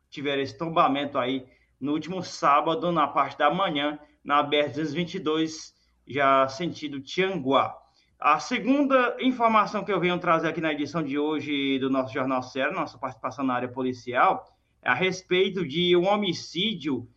[0.09, 1.45] tiveram esse tombamento aí
[1.79, 5.73] no último sábado, na parte da manhã, na BR-222,
[6.07, 7.75] já sentido Tianguá.
[8.17, 12.41] A segunda informação que eu venho trazer aqui na edição de hoje do nosso Jornal
[12.41, 14.47] Sério, nossa participação na área policial,
[14.83, 17.07] a respeito de um homicídio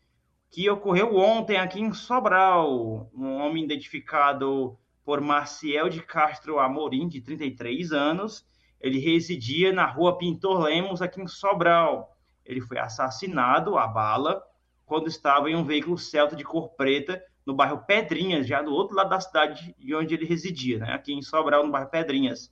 [0.51, 3.11] que ocorreu ontem aqui em Sobral.
[3.15, 8.47] Um homem identificado por Maciel de Castro Amorim, de 33 anos.
[8.81, 12.17] Ele residia na rua Pintor Lemos, aqui em Sobral.
[12.45, 14.43] Ele foi assassinado a bala
[14.85, 18.97] quando estava em um veículo Celta de cor preta no bairro Pedrinhas, já do outro
[18.97, 20.93] lado da cidade de onde ele residia, né?
[20.93, 22.51] aqui em Sobral, no bairro Pedrinhas.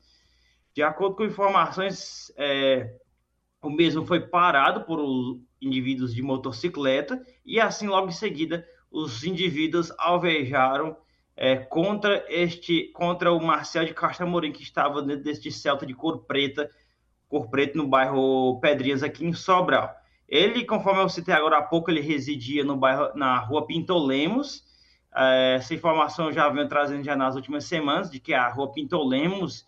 [0.73, 2.97] De acordo com informações, é,
[3.69, 5.01] o mesmo foi parado por
[5.61, 10.97] indivíduos de motocicleta e assim logo em seguida os indivíduos alvejaram
[11.37, 15.95] é, contra este contra o Marcel de Castro Amorim que estava dentro deste Celta de
[15.95, 16.71] cor preta,
[17.29, 19.93] cor preta no bairro Pedrinhas aqui em Sobral.
[20.29, 24.65] Ele, conforme eu citei agora há pouco, ele residia no bairro na Rua Pinto Lemos
[25.15, 28.73] é, essa informação eu já venho trazendo já nas últimas semanas, de que a rua
[28.73, 29.65] Pinto Lemos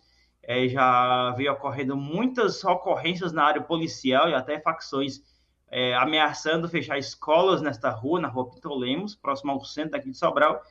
[0.47, 5.21] é, já veio ocorrendo muitas ocorrências na área policial e até facções
[5.69, 10.17] é, ameaçando fechar escolas nesta rua, na rua Pinto Lemos, próximo ao centro aqui de
[10.17, 10.61] Sobral,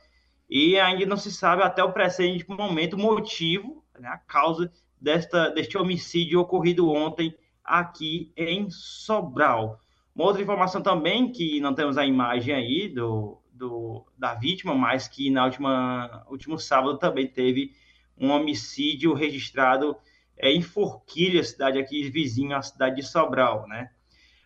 [0.49, 5.49] e ainda não se sabe até o presente momento o motivo, né, a causa desta,
[5.49, 9.79] deste homicídio ocorrido ontem aqui em Sobral.
[10.15, 15.07] Uma outra informação também, que não temos a imagem aí do, do, da vítima, mas
[15.07, 17.75] que na última último sábado também teve
[18.19, 19.95] um homicídio registrado
[20.37, 23.89] é, em Forquilha, cidade aqui vizinha à cidade de Sobral, né?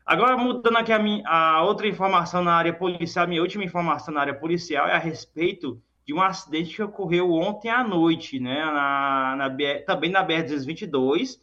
[0.06, 4.14] Agora, mudando aqui a, minha, a outra informação na área policial, a minha última informação
[4.14, 8.66] na área policial é a respeito de um acidente que ocorreu ontem à noite, né?
[8.66, 9.50] Na, na
[9.86, 11.40] também na BR-222,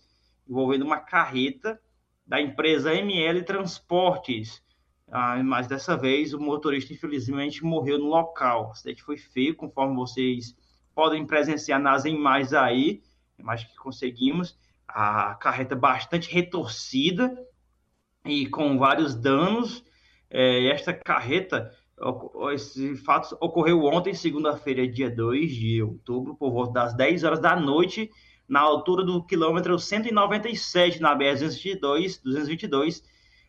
[0.48, 1.80] envolvendo uma carreta
[2.26, 4.62] da empresa ML Transportes.
[5.10, 8.68] Ah, mas dessa vez o motorista, infelizmente, morreu no local.
[8.68, 10.54] O acidente foi feio, conforme vocês
[10.98, 13.04] podem presenciar nas imagens aí,
[13.40, 14.58] mais que conseguimos.
[14.88, 17.38] A carreta bastante retorcida
[18.24, 19.84] e com vários danos.
[20.28, 21.72] É, esta carreta,
[22.52, 27.54] esse fato ocorreu ontem, segunda-feira, dia 2 de outubro, por volta das 10 horas da
[27.54, 28.10] noite,
[28.48, 33.04] na altura do quilômetro 197, na BR-222, 222,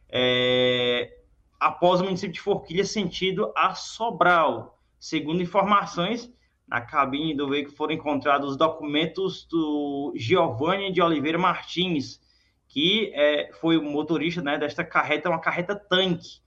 [0.08, 1.18] é,
[1.60, 4.80] após o município de Forquilha, sentido a Sobral.
[5.00, 6.32] Segundo informações,
[6.70, 12.22] na cabine do veículo foram encontrados documentos do Giovanni de Oliveira Martins,
[12.68, 16.40] que é, foi o motorista né, desta carreta, uma carreta tanque,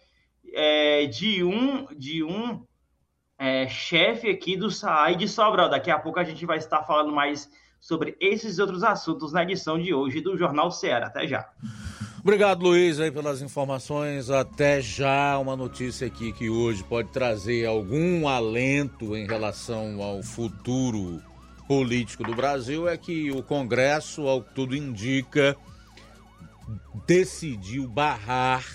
[0.51, 2.65] é, de um, de um
[3.37, 5.69] é, chefe aqui do SAI de Sobral.
[5.69, 7.47] Daqui a pouco a gente vai estar falando mais
[7.79, 11.05] sobre esses outros assuntos na edição de hoje do Jornal Ceará.
[11.05, 11.47] Até já.
[12.19, 14.31] Obrigado, Luiz, aí pelas informações.
[14.31, 21.21] Até já uma notícia aqui que hoje pode trazer algum alento em relação ao futuro
[21.67, 25.55] político do Brasil é que o Congresso, ao que tudo indica,
[27.05, 28.65] decidiu barrar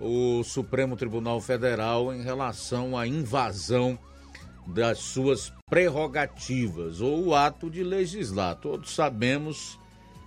[0.00, 3.98] o Supremo Tribunal Federal em relação à invasão
[4.66, 8.56] das suas prerrogativas ou o ato de legislar.
[8.56, 9.78] Todos sabemos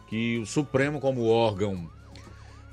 [0.08, 1.90] que o Supremo, como órgão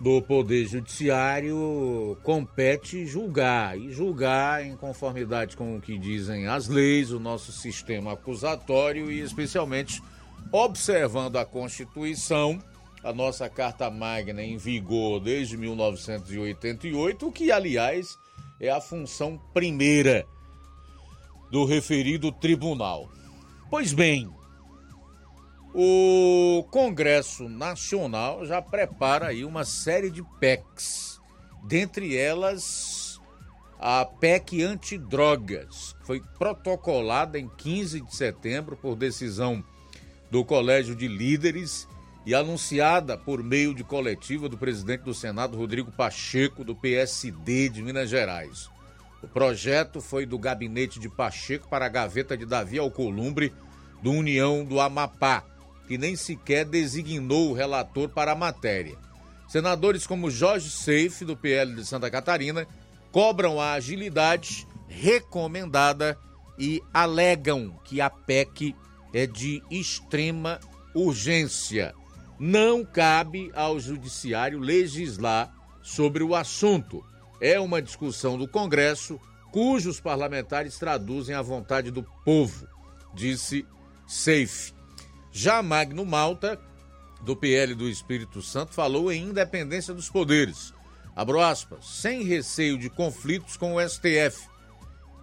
[0.01, 7.11] do Poder Judiciário compete julgar, e julgar em conformidade com o que dizem as leis,
[7.11, 10.03] o nosso sistema acusatório e, especialmente,
[10.53, 12.59] observando a Constituição,
[13.09, 18.18] a nossa Carta Magna em vigor desde 1988, que, aliás,
[18.61, 20.26] é a função primeira
[21.50, 23.11] do referido tribunal.
[23.70, 24.28] Pois bem,
[25.74, 31.18] o Congresso Nacional já prepara aí uma série de PECs,
[31.64, 33.18] dentre elas
[33.78, 39.64] a PEC antidrogas, foi protocolada em 15 de setembro por decisão
[40.30, 41.88] do Colégio de Líderes
[42.29, 47.83] e anunciada por meio de coletiva do presidente do Senado, Rodrigo Pacheco, do PSD de
[47.83, 48.68] Minas Gerais.
[49.22, 53.51] O projeto foi do gabinete de Pacheco para a gaveta de Davi Alcolumbre,
[54.03, 55.43] do União do Amapá,
[55.87, 58.99] que nem sequer designou o relator para a matéria.
[59.49, 62.66] Senadores como Jorge Seife, do PL de Santa Catarina,
[63.11, 66.18] cobram a agilidade recomendada
[66.59, 68.76] e alegam que a PEC
[69.14, 70.61] é de extrema
[70.95, 71.95] urgência.
[72.39, 77.05] Não cabe ao Judiciário legislar sobre o assunto.
[77.41, 79.20] É uma discussão do Congresso
[79.51, 82.68] cujos parlamentares traduzem a vontade do povo,
[83.14, 83.66] disse
[84.07, 84.72] Seife.
[85.32, 86.61] Já Magno Malta,
[87.22, 90.72] do PL do Espírito Santo, falou em independência dos poderes.
[91.16, 94.49] Abro aspas, sem receio de conflitos com o STF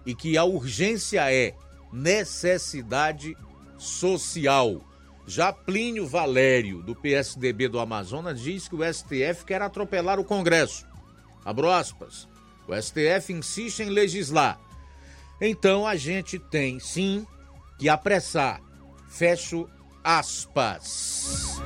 [0.04, 1.54] e que a urgência é
[1.92, 3.34] necessidade
[3.78, 4.80] social.
[5.26, 10.86] Já Plínio Valério, do PSDB do Amazonas, diz que o STF quer atropelar o Congresso.
[11.44, 12.28] Abro aspas.
[12.68, 14.58] O STF insiste em legislar.
[15.40, 17.26] Então a gente tem, sim,
[17.78, 18.60] que apressar.
[19.08, 19.68] Fecho
[20.02, 21.60] aspas.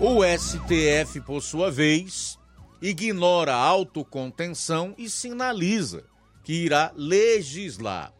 [0.00, 2.38] O STF, por sua vez,
[2.82, 6.04] ignora a autocontenção e sinaliza
[6.42, 8.12] que irá legislar.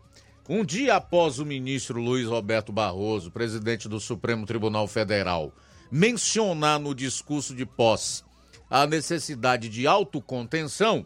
[0.48, 5.52] Um dia após o ministro Luiz Roberto Barroso, presidente do Supremo Tribunal Federal,
[5.92, 8.24] mencionar no discurso de posse
[8.70, 11.04] a necessidade de autocontenção,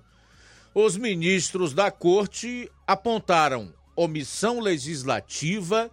[0.73, 5.91] os ministros da corte apontaram omissão legislativa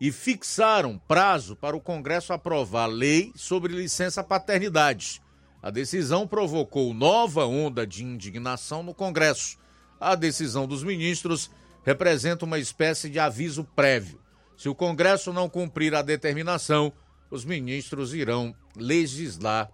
[0.00, 5.22] e fixaram prazo para o Congresso aprovar lei sobre licença paternidade.
[5.62, 9.56] A decisão provocou nova onda de indignação no Congresso.
[10.00, 11.48] A decisão dos ministros
[11.88, 14.20] representa uma espécie de aviso prévio.
[14.58, 16.92] Se o Congresso não cumprir a determinação,
[17.30, 19.70] os ministros irão legislar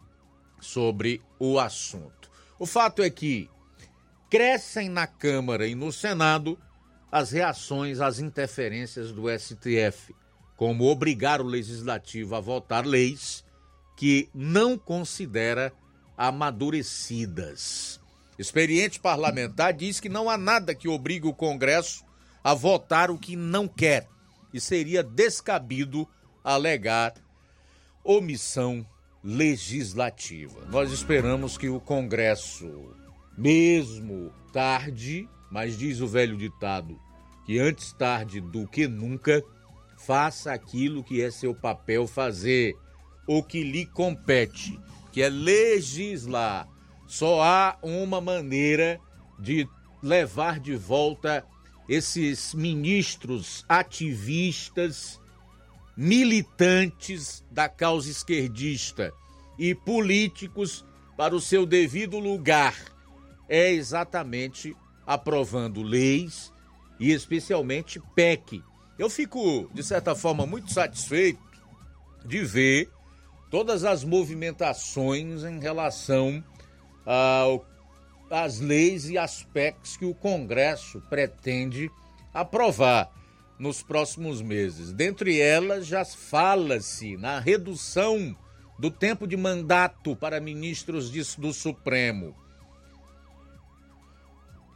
[0.61, 2.31] sobre o assunto.
[2.57, 3.51] O fato é que
[4.31, 6.57] crescem na Câmara e no Senado
[7.11, 10.15] as reações às interferências do STF,
[10.57, 13.45] como obrigar o legislativo a votar leis
[13.97, 15.73] que não considera
[16.17, 18.01] amadurecidas.
[18.39, 22.05] Experiente parlamentar diz que não há nada que obrigue o Congresso
[22.43, 24.09] a votar o que não quer
[24.53, 26.09] e seria descabido
[26.43, 27.15] alegar
[28.03, 28.87] omissão
[29.23, 30.67] legislativa.
[30.67, 32.95] Nós esperamos que o Congresso,
[33.39, 37.01] mesmo tarde, mas diz o velho ditado
[37.45, 39.43] que antes tarde do que nunca,
[39.99, 42.75] faça aquilo que é seu papel fazer,
[43.27, 44.79] o que lhe compete,
[45.13, 46.69] que é legislar
[47.07, 49.01] só há uma maneira
[49.39, 49.69] de
[50.03, 51.45] levar de volta
[51.89, 55.21] esses ministros ativistas,
[55.97, 59.13] militantes da causa esquerdista
[59.59, 60.85] e políticos
[61.17, 62.75] para o seu devido lugar.
[63.49, 64.75] É exatamente
[65.07, 66.53] aprovando leis
[66.99, 68.63] e especialmente PEC.
[68.99, 71.41] Eu fico, de certa forma, muito satisfeito
[72.25, 72.91] de ver
[73.51, 76.43] todas as movimentações em relação
[78.31, 81.91] às leis e aspectos que o Congresso pretende
[82.33, 83.11] aprovar
[83.59, 84.93] nos próximos meses.
[84.93, 88.37] Dentre elas, já fala-se na redução
[88.79, 92.35] do tempo de mandato para ministros do Supremo,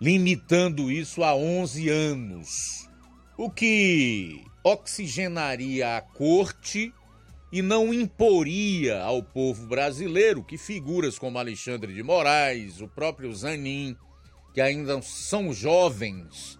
[0.00, 2.88] limitando isso a 11 anos,
[3.36, 6.92] o que oxigenaria a corte
[7.50, 13.96] e não imporia ao povo brasileiro que figuras como Alexandre de Moraes, o próprio Zanin,
[14.52, 16.58] que ainda são jovens,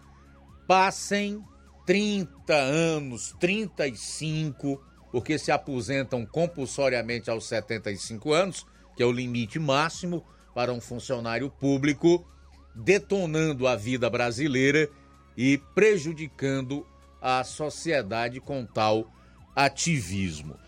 [0.66, 1.45] passem
[1.86, 8.66] 30 anos, 35, porque se aposentam compulsoriamente aos 75 anos,
[8.97, 10.24] que é o limite máximo
[10.55, 12.26] para um funcionário público,
[12.74, 14.89] detonando a vida brasileira
[15.36, 16.86] e prejudicando
[17.20, 19.11] a sociedade com tal
[19.55, 20.67] ativismo.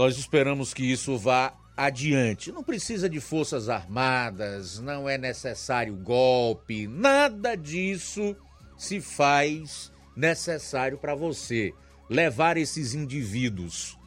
[0.00, 2.50] Nós esperamos que isso vá adiante.
[2.50, 8.34] Não precisa de forças armadas, não é necessário golpe, nada disso
[8.78, 11.74] se faz necessário para você
[12.08, 13.98] levar esses indivíduos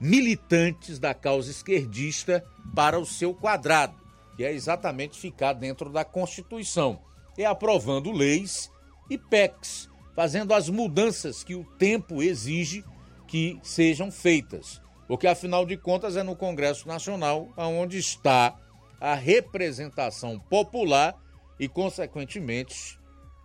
[0.00, 3.96] militantes da causa esquerdista para o seu quadrado,
[4.36, 7.00] que é exatamente ficar dentro da Constituição,
[7.36, 8.70] e aprovando leis
[9.10, 12.84] e PECs, fazendo as mudanças que o tempo exige
[13.26, 18.56] que sejam feitas porque afinal de contas é no Congresso Nacional onde está
[19.00, 21.14] a representação popular
[21.58, 22.98] e, consequentemente,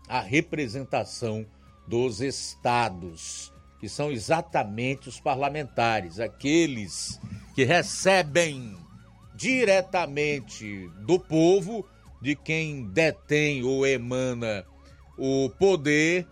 [0.08, 1.46] a representação
[1.88, 7.20] dos estados, que são exatamente os parlamentares, aqueles
[7.54, 8.78] que recebem
[9.36, 11.86] diretamente do povo,
[12.22, 14.66] de quem detém ou emana
[15.18, 16.28] o poder,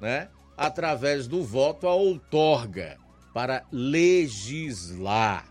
[0.00, 3.01] né, através do voto, a outorga
[3.32, 5.46] para legislar.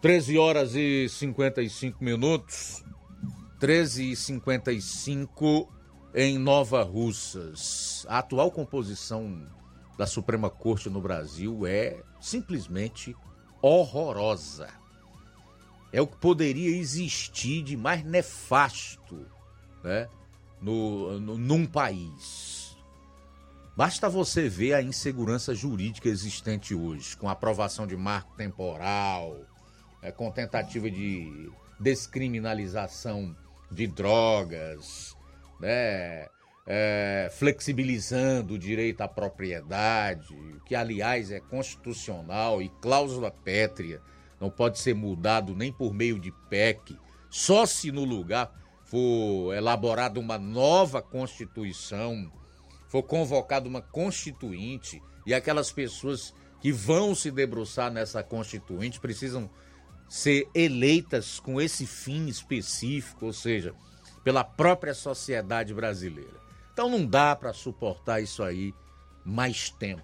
[0.00, 2.84] 13 horas e 55 minutos.
[3.60, 5.72] 13 e 55
[6.14, 8.04] em Nova Russas.
[8.08, 9.46] A atual composição
[9.96, 13.16] da Suprema Corte no Brasil é simplesmente
[13.60, 14.68] horrorosa.
[15.92, 19.26] É o que poderia existir de mais nefasto
[19.84, 20.08] né,
[20.60, 22.51] no, no, num país.
[23.74, 29.46] Basta você ver a insegurança jurídica existente hoje, com aprovação de marco temporal,
[30.02, 31.50] é, com tentativa de
[31.80, 33.34] descriminalização
[33.70, 35.16] de drogas,
[35.58, 36.26] né?
[36.64, 44.00] É, flexibilizando o direito à propriedade, que aliás é constitucional e cláusula pétrea,
[44.38, 46.96] não pode ser mudado nem por meio de PEC,
[47.30, 48.52] só se no lugar
[48.84, 52.30] for elaborada uma nova constituição,
[52.92, 59.48] for convocada uma constituinte e aquelas pessoas que vão se debruçar nessa constituinte precisam
[60.06, 63.74] ser eleitas com esse fim específico, ou seja,
[64.22, 66.38] pela própria sociedade brasileira.
[66.70, 68.74] Então não dá para suportar isso aí
[69.24, 70.02] mais tempo.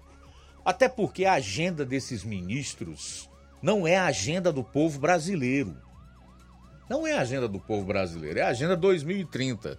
[0.65, 3.29] Até porque a agenda desses ministros
[3.61, 5.77] não é a agenda do povo brasileiro.
[6.89, 9.77] Não é a agenda do povo brasileiro, é a agenda 2030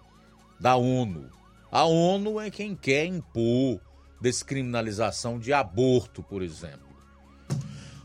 [0.60, 1.39] da ONU.
[1.70, 3.80] A ONU é quem quer impor
[4.20, 6.90] descriminalização de aborto, por exemplo.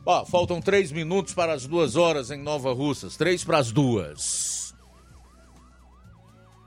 [0.05, 3.17] Ó, faltam três minutos para as duas horas em Nova Russas.
[3.17, 4.75] Três para as duas.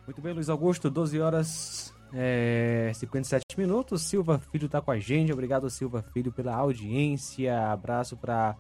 [0.07, 4.03] Muito bem, Luiz Augusto, 12 horas é, 57 minutos.
[4.03, 5.33] Silva Filho está com a gente.
[5.33, 7.71] Obrigado, Silva Filho, pela audiência.
[7.71, 8.57] Abraço para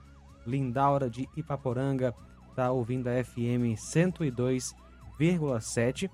[0.47, 2.15] Lindaura de Ipaporanga.
[2.55, 6.09] Tá ouvindo a FM 102,7.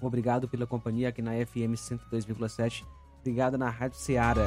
[0.00, 2.84] Obrigado pela companhia aqui na FM 102,7.
[3.24, 4.46] Ligada na Rádio Ceará.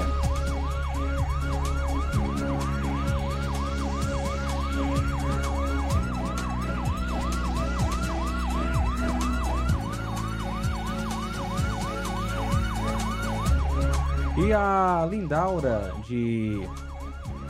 [14.37, 16.61] E a Lindaura de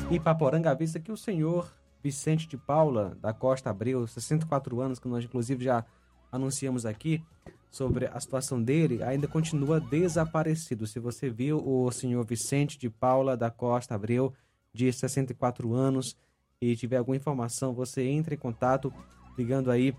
[0.10, 1.72] Ipaporanga avisa que o senhor
[2.02, 5.86] Vicente de Paula, da Costa Abreu, 64 anos, que nós inclusive já
[6.32, 7.24] anunciamos aqui
[7.70, 10.88] sobre a situação dele, ainda continua desaparecido.
[10.88, 14.34] Se você viu o senhor Vicente de Paula, da Costa Abreu,
[14.74, 16.18] de 64 anos,
[16.62, 18.94] e tiver alguma informação, você entre em contato
[19.38, 19.96] ligando aí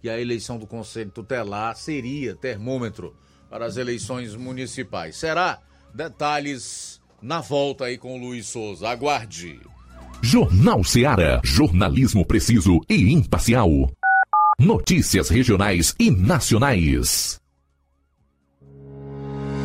[0.00, 3.14] que a eleição do Conselho Tutelar seria termômetro
[3.48, 5.14] para as eleições municipais.
[5.16, 5.60] Será?
[5.94, 8.88] Detalhes na volta aí com o Luiz Souza.
[8.88, 9.60] Aguarde.
[10.20, 11.40] Jornal Ceará.
[11.44, 13.70] Jornalismo preciso e imparcial.
[14.58, 17.41] Notícias regionais e nacionais.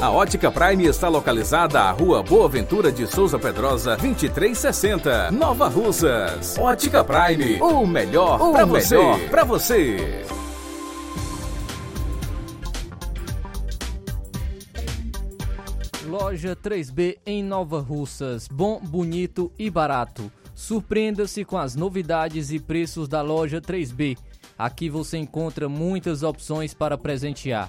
[0.00, 6.56] A Ótica Prime está localizada à Rua Boa Ventura de Souza Pedrosa, 2360, Nova Russas.
[6.56, 8.96] Ótica Prime, o melhor para você.
[9.28, 10.24] Para você.
[16.06, 18.46] Loja 3B em Nova Russas.
[18.46, 20.30] Bom, bonito e barato.
[20.54, 24.16] Surpreenda-se com as novidades e preços da loja 3B.
[24.56, 27.68] Aqui você encontra muitas opções para presentear.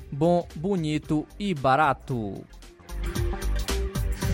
[0.11, 2.43] Bom, bonito e barato.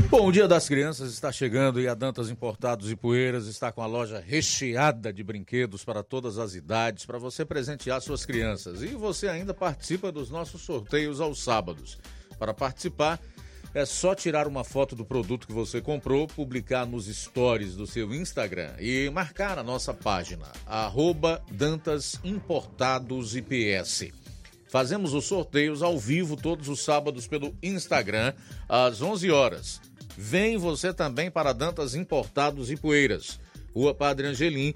[0.09, 3.81] Bom, o Dia das Crianças está chegando e a Dantas Importados e Poeiras está com
[3.81, 8.81] a loja recheada de brinquedos para todas as idades, para você presentear suas crianças.
[8.81, 11.97] E você ainda participa dos nossos sorteios aos sábados.
[12.39, 13.19] Para participar,
[13.73, 18.13] é só tirar uma foto do produto que você comprou, publicar nos stories do seu
[18.13, 24.26] Instagram e marcar a nossa página, arroba Dantas Importados IPS.
[24.69, 28.33] Fazemos os sorteios ao vivo todos os sábados pelo Instagram,
[28.67, 29.79] às 11 horas.
[30.17, 33.39] Vem você também para Dantas Importados e Poeiras,
[33.73, 34.75] Rua Padre Angelim,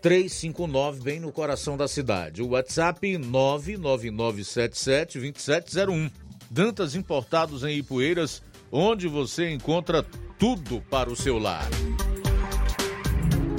[0.00, 2.42] 359, bem no coração da cidade.
[2.42, 6.10] WhatsApp 999772701.
[6.50, 10.02] Dantas Importados em Ipueiras, onde você encontra
[10.38, 11.68] tudo para o seu lar.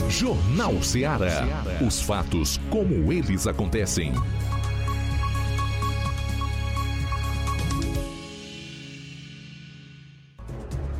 [0.09, 1.47] Jornal Ceará.
[1.86, 4.11] Os fatos como eles acontecem.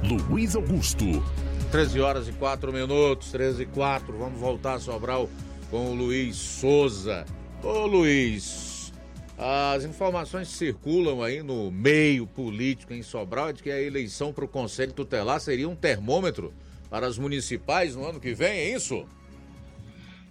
[0.04, 1.06] Luiz Augusto.
[1.72, 4.18] 13 horas e 4 minutos, 13 e 4.
[4.18, 5.30] Vamos voltar a Sobral
[5.70, 7.26] com o Luiz Souza.
[7.64, 8.92] Ô Luiz,
[9.38, 14.48] as informações circulam aí no meio político em Sobral de que a eleição para o
[14.48, 16.52] Conselho Tutelar seria um termômetro
[16.90, 19.06] para as municipais no ano que vem, é isso?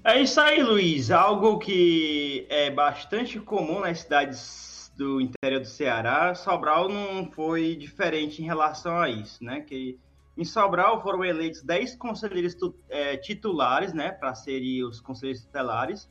[0.02, 1.10] É isso aí, Luiz.
[1.10, 4.69] Algo que é bastante comum nas cidades
[5.00, 6.34] do interior do Ceará.
[6.34, 9.62] Sobral não foi diferente em relação a isso, né?
[9.62, 9.98] Que
[10.36, 12.54] Em Sobral foram eleitos 10 conselheiros
[12.90, 16.06] é, titulares, né, para serem os conselheiros tutelares,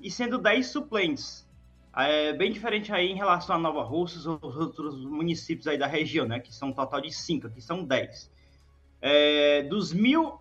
[0.00, 1.46] e sendo 10 suplentes.
[1.94, 6.24] É bem diferente aí em relação a Nova Russas, os outros municípios aí da região,
[6.24, 8.30] né, que são um total de 5, aqui são 10.
[9.02, 10.38] É, dos mil,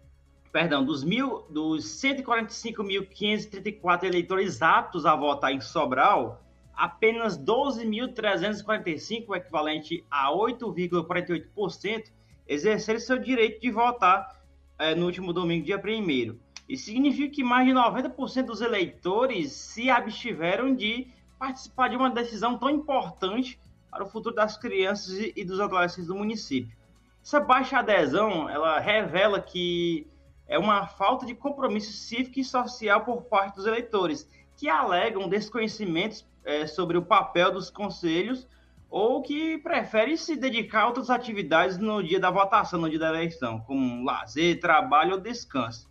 [0.50, 6.45] perdão, dos mil, dos 145.534 eleitores aptos a votar em Sobral,
[6.76, 12.12] apenas 12.345, o equivalente a 8,48%,
[12.46, 14.36] exerceram seu direito de votar
[14.78, 19.88] é, no último domingo, dia 1 Isso significa que mais de 90% dos eleitores se
[19.88, 21.08] abstiveram de
[21.38, 23.58] participar de uma decisão tão importante
[23.90, 26.76] para o futuro das crianças e dos adolescentes do município.
[27.22, 30.06] Essa baixa adesão, ela revela que
[30.46, 36.26] é uma falta de compromisso cívico e social por parte dos eleitores, que alegam desconhecimentos
[36.44, 38.48] é, sobre o papel dos conselhos
[38.88, 43.08] ou que prefere se dedicar a outras atividades no dia da votação, no dia da
[43.08, 45.90] eleição, como lazer, trabalho ou descanso.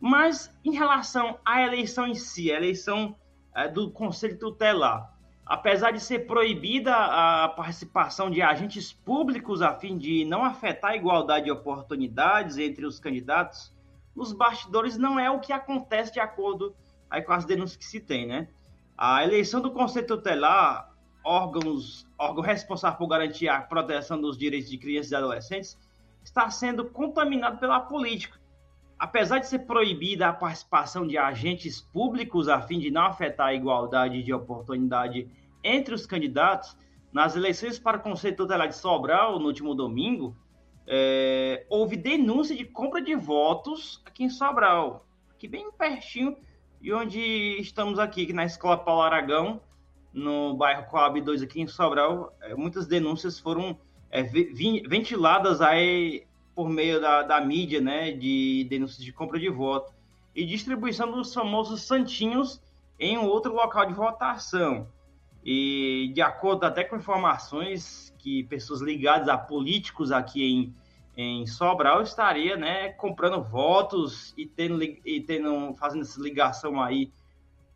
[0.00, 3.14] Mas em relação à eleição em si, a eleição
[3.54, 5.12] é, do Conselho Tutelar,
[5.44, 10.96] apesar de ser proibida a participação de agentes públicos a fim de não afetar a
[10.96, 13.74] igualdade de oportunidades entre os candidatos,
[14.14, 16.74] nos bastidores não é o que acontece de acordo
[17.10, 18.48] aí, com as denúncias que se tem, né?
[18.96, 20.94] A eleição do Conselho Tutelar,
[21.24, 25.78] órgãos, órgão responsável por garantir a proteção dos direitos de crianças e adolescentes,
[26.22, 28.38] está sendo contaminado pela política.
[28.98, 33.54] Apesar de ser proibida a participação de agentes públicos a fim de não afetar a
[33.54, 35.28] igualdade de oportunidade
[35.64, 36.76] entre os candidatos,
[37.12, 40.36] nas eleições para o Conselho Tutelar de Sobral, no último domingo,
[40.86, 46.36] é, houve denúncia de compra de votos aqui em Sobral, aqui bem pertinho
[46.80, 47.20] e onde
[47.60, 49.60] estamos aqui, na Escola Paulo Aragão,
[50.12, 53.78] no bairro Coab 2 aqui em Sobral, é, muitas denúncias foram
[54.10, 59.92] é, ventiladas aí por meio da, da mídia, né, de denúncias de compra de voto
[60.34, 62.60] e distribuição dos famosos santinhos
[62.98, 64.88] em um outro local de votação.
[65.44, 70.74] E de acordo até com informações que pessoas ligadas a políticos aqui em
[71.16, 77.12] em Sobral estaria, né, comprando votos e tendo, e tendo fazendo essa ligação aí,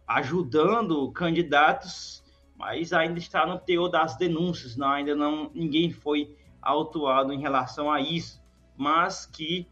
[0.06, 2.22] ajudando candidatos,
[2.56, 7.90] mas ainda está no teor das denúncias, não, ainda não ninguém foi autuado em relação
[7.90, 8.42] a isso,
[8.76, 9.68] mas que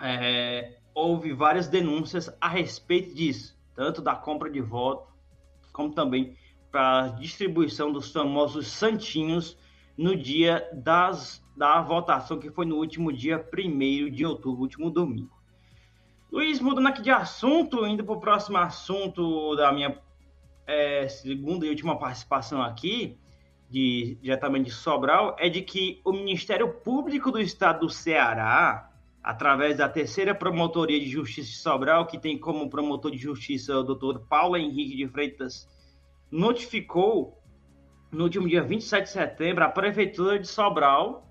[0.00, 5.12] é, houve várias denúncias a respeito disso, tanto da compra de voto,
[5.72, 6.36] como também
[6.70, 9.56] para a distribuição dos famosos santinhos
[9.96, 15.34] no dia das da votação que foi no último dia 1 de outubro, último domingo.
[16.30, 19.98] Luiz, mudando aqui de assunto, indo para o próximo assunto da minha
[20.66, 23.18] é, segunda e última participação aqui,
[23.70, 28.92] de, diretamente de Sobral, é de que o Ministério Público do Estado do Ceará,
[29.22, 33.82] através da terceira Promotoria de Justiça de Sobral, que tem como promotor de justiça o
[33.82, 35.66] doutor Paulo Henrique de Freitas,
[36.30, 37.40] notificou
[38.10, 41.26] no último dia 27 de setembro a Prefeitura de Sobral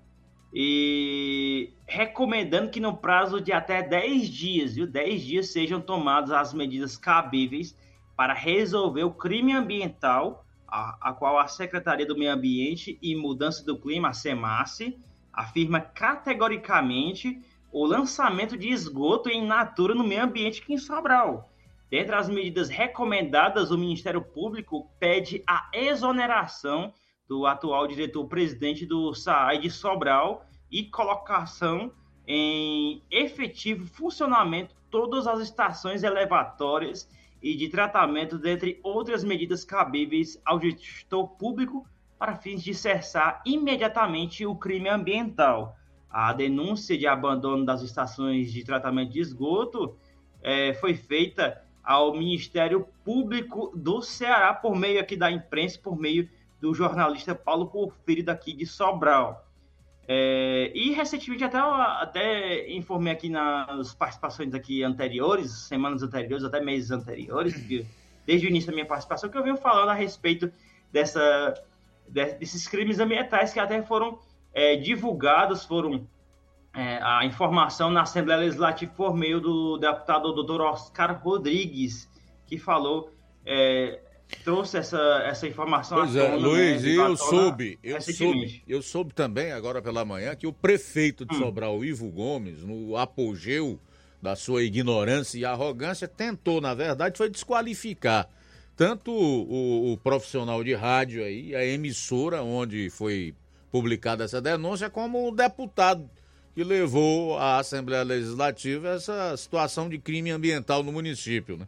[0.58, 6.54] e recomendando que no prazo de até 10 dias, viu, 10 dias sejam tomadas as
[6.54, 7.76] medidas cabíveis
[8.16, 13.66] para resolver o crime ambiental, a, a qual a Secretaria do Meio Ambiente e Mudança
[13.66, 14.98] do Clima, a SEMASSE,
[15.30, 17.38] afirma categoricamente
[17.70, 21.50] o lançamento de esgoto em natura no meio ambiente aqui em Sobral.
[21.90, 26.94] Dentre as medidas recomendadas, o Ministério Público pede a exoneração
[27.28, 31.92] do atual diretor-presidente do SAAI de Sobral e colocação
[32.26, 37.08] em efetivo funcionamento todas as estações elevatórias
[37.42, 41.86] e de tratamento, dentre outras medidas cabíveis ao gestor público
[42.18, 45.76] para fins de cessar imediatamente o crime ambiental.
[46.08, 49.96] A denúncia de abandono das estações de tratamento de esgoto
[50.42, 56.28] é, foi feita ao Ministério Público do Ceará por meio aqui da imprensa, por meio
[56.60, 59.46] do jornalista Paulo Porfírio daqui de Sobral.
[60.08, 66.90] É, e recentemente até, até informei aqui nas participações aqui anteriores, semanas anteriores, até meses
[66.90, 67.54] anteriores,
[68.24, 70.50] desde o início da minha participação, que eu venho falando a respeito
[70.92, 71.54] dessa,
[72.08, 74.18] desses crimes ambientais que até foram
[74.54, 76.08] é, divulgados, foram
[76.72, 80.60] é, a informação na Assembleia Legislativa por meio do deputado Dr.
[80.60, 82.08] Oscar Rodrigues,
[82.46, 83.10] que falou
[83.44, 84.00] é,
[84.44, 89.52] trouxe essa, essa informação pois é, Luiz, né, eu soube, eu soube, eu soube também
[89.52, 91.38] agora pela manhã que o prefeito de hum.
[91.38, 93.78] Sobral, Ivo Gomes, no apogeu
[94.20, 98.28] da sua ignorância e arrogância, tentou, na verdade, foi desqualificar
[98.76, 103.34] tanto o, o, o profissional de rádio aí, a emissora onde foi
[103.72, 106.08] publicada essa denúncia, como o deputado
[106.54, 111.66] que levou a Assembleia Legislativa essa situação de crime ambiental no município, né?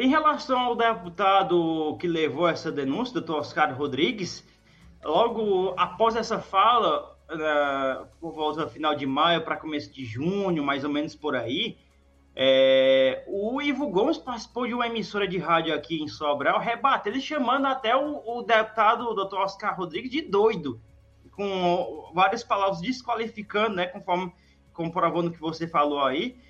[0.00, 4.42] Em relação ao deputado que levou essa denúncia, doutor Oscar Rodrigues,
[5.04, 10.64] logo após essa fala, uh, por volta do final de maio para começo de junho,
[10.64, 11.76] mais ou menos por aí,
[12.34, 17.66] é, o Ivo Gomes participou de uma emissora de rádio aqui em Sobral, rebatendo chamando
[17.66, 20.80] até o, o deputado o doutor Oscar Rodrigues de doido,
[21.30, 24.32] com várias palavras desqualificando, né, conforme
[24.72, 26.40] comprovando o que você falou aí,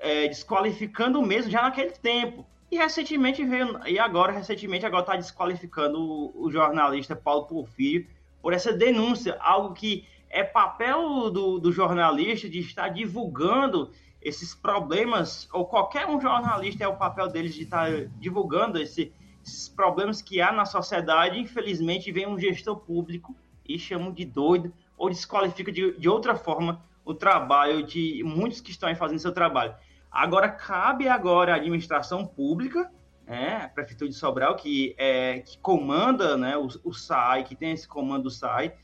[0.00, 2.44] é, desqualificando mesmo já naquele tempo.
[2.70, 8.06] E recentemente veio, e agora, recentemente, agora está desqualificando o, o, jornalista Paulo Porfírio
[8.40, 13.90] por essa denúncia, algo que é papel do, do jornalista de estar divulgando
[14.22, 19.12] esses problemas, ou qualquer um jornalista é o papel deles de estar divulgando esse,
[19.44, 21.40] esses problemas que há na sociedade.
[21.40, 23.34] Infelizmente, vem um gestor público
[23.66, 28.70] e chama de doido, ou desqualifica de, de outra forma o trabalho de muitos que
[28.70, 29.74] estão aí fazendo seu trabalho.
[30.10, 32.90] Agora, cabe agora à administração pública,
[33.26, 37.72] né, a Prefeitura de Sobral, que, é, que comanda né, o, o SAI, que tem
[37.72, 38.74] esse comando do SAI,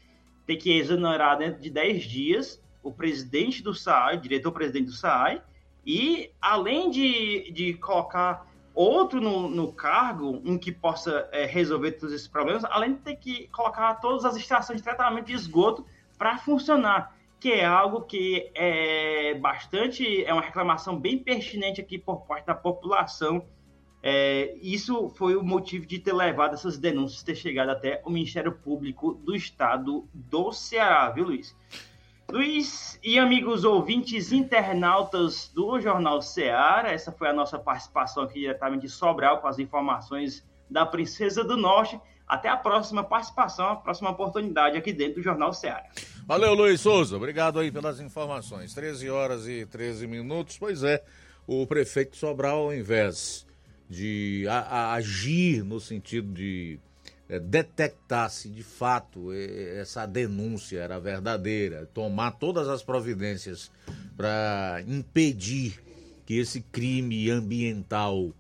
[0.47, 5.43] tem que exonerar dentro de 10 dias o presidente do SAI, diretor-presidente do SAI,
[5.85, 12.15] e além de, de colocar outro no, no cargo, um que possa é, resolver todos
[12.15, 15.85] esses problemas, além de ter que colocar todas as estações de tratamento de esgoto
[16.17, 22.27] para funcionar que é algo que é bastante, é uma reclamação bem pertinente aqui por
[22.27, 23.47] parte da população.
[24.03, 28.53] É, isso foi o motivo de ter levado essas denúncias, ter chegado até o Ministério
[28.53, 31.57] Público do Estado do Ceará, viu, Luiz?
[32.31, 38.83] Luiz e amigos ouvintes internautas do Jornal Ceará, essa foi a nossa participação aqui diretamente
[38.83, 42.01] de Sobral com as informações da Princesa do Norte.
[42.27, 45.85] Até a próxima participação, a próxima oportunidade aqui dentro do Jornal Ceará.
[46.27, 47.17] Valeu, Luiz Souza.
[47.17, 48.75] Obrigado aí pelas informações.
[48.75, 50.59] 13 horas e 13 minutos.
[50.59, 51.01] Pois é,
[51.47, 53.47] o prefeito Sobral, ao invés
[53.89, 56.81] de a, a agir no sentido de
[57.29, 63.71] é, detectar se de fato é, essa denúncia era verdadeira, tomar todas as providências
[64.17, 65.81] para impedir
[66.27, 68.33] que esse crime ambiental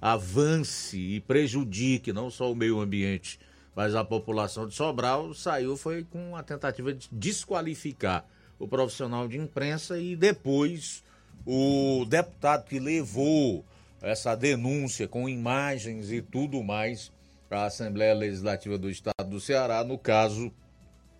[0.00, 3.38] avance e prejudique não só o meio ambiente,
[3.74, 8.24] mas a população de Sobral, saiu foi com a tentativa de desqualificar
[8.58, 11.02] o profissional de imprensa e depois
[11.44, 13.64] o deputado que levou
[14.00, 17.12] essa denúncia com imagens e tudo mais
[17.48, 20.52] para a Assembleia Legislativa do Estado do Ceará, no caso,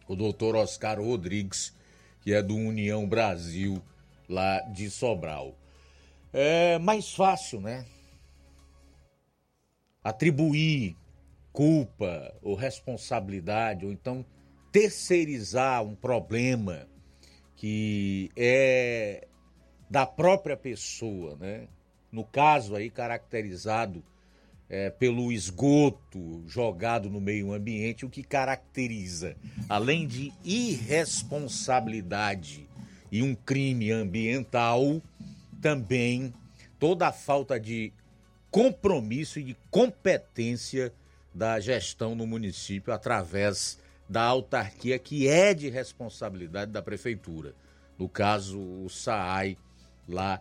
[0.07, 1.74] o doutor Oscar Rodrigues,
[2.20, 3.82] que é do União Brasil,
[4.28, 5.57] lá de Sobral.
[6.32, 7.86] É mais fácil, né?
[10.05, 10.96] atribuir
[11.55, 14.26] culpa ou responsabilidade, ou então
[14.72, 16.88] terceirizar um problema
[17.55, 19.28] que é
[19.88, 21.68] da própria pessoa, né?
[22.11, 24.02] No caso aí caracterizado
[24.68, 29.36] é, pelo esgoto jogado no meio ambiente, o que caracteriza,
[29.68, 32.68] além de irresponsabilidade
[33.12, 35.00] e um crime ambiental,
[35.62, 36.34] também
[36.80, 37.92] toda a falta de
[38.50, 40.92] compromisso e de competência
[41.35, 43.78] da gestão no município através
[44.09, 47.55] da autarquia que é de responsabilidade da prefeitura.
[47.99, 49.57] No caso, o SAAI
[50.09, 50.41] lá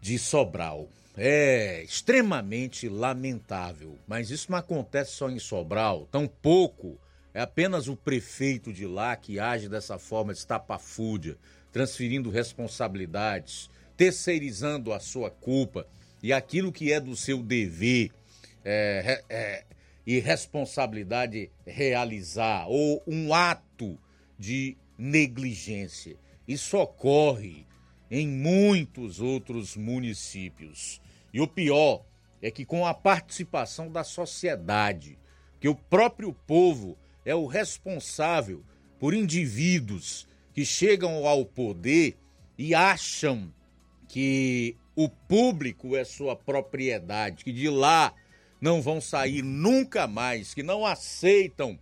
[0.00, 0.88] de Sobral.
[1.16, 6.98] É extremamente lamentável, mas isso não acontece só em Sobral, tampouco
[7.34, 11.36] é apenas o prefeito de lá que age dessa forma estapafúrdia,
[11.72, 15.86] transferindo responsabilidades, terceirizando a sua culpa
[16.22, 18.10] e aquilo que é do seu dever
[18.64, 19.64] é, é,
[20.06, 23.98] e responsabilidade realizar, ou um ato
[24.38, 26.16] de negligência.
[26.46, 27.66] Isso ocorre
[28.10, 31.00] em muitos outros municípios.
[31.32, 32.04] E o pior
[32.42, 35.18] é que com a participação da sociedade,
[35.60, 38.64] que o próprio povo é o responsável
[38.98, 42.18] por indivíduos que chegam ao poder
[42.58, 43.52] e acham
[44.08, 48.12] que o público é sua propriedade, que de lá
[48.62, 51.76] não vão sair nunca mais, que não aceitam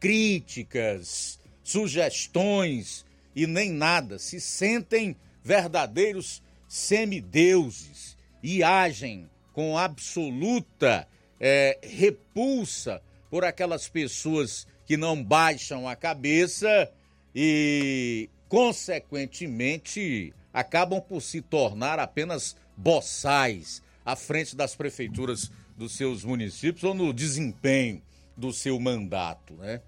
[0.00, 3.06] críticas, sugestões
[3.36, 11.06] e nem nada, se sentem verdadeiros semideuses e agem com absoluta
[11.38, 13.00] é, repulsa
[13.30, 16.90] por aquelas pessoas que não baixam a cabeça
[17.32, 26.84] e, consequentemente, acabam por se tornar apenas boçais à frente das prefeituras dos seus municípios
[26.84, 28.02] ou no desempenho
[28.36, 29.80] do seu mandato, né?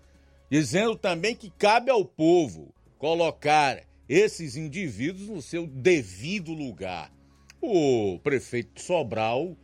[0.51, 7.13] Dizendo também que cabe ao povo colocar esses indivíduos no seu devido lugar.
[7.61, 9.57] O prefeito Sobral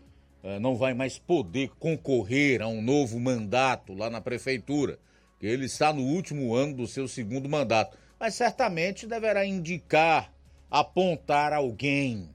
[0.42, 4.98] eh, não vai mais poder concorrer a um novo mandato lá na prefeitura,
[5.30, 10.32] porque ele está no último ano do seu segundo mandato, mas certamente deverá indicar,
[10.68, 12.28] apontar alguém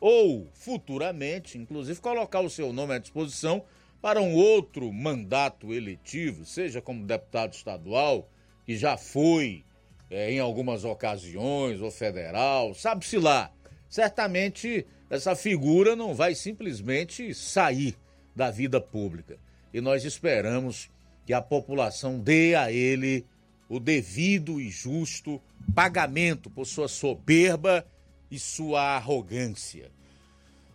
[0.00, 3.62] ou futuramente, inclusive colocar o seu nome à disposição
[4.00, 8.28] para um outro mandato eletivo, seja como deputado estadual,
[8.64, 9.64] que já foi
[10.10, 13.50] é, em algumas ocasiões, ou federal, sabe-se lá.
[13.88, 17.96] Certamente essa figura não vai simplesmente sair
[18.36, 19.38] da vida pública.
[19.72, 20.90] E nós esperamos
[21.26, 23.26] que a população dê a ele
[23.68, 25.40] o devido e justo
[25.74, 27.86] pagamento por sua soberba
[28.30, 29.90] e sua arrogância.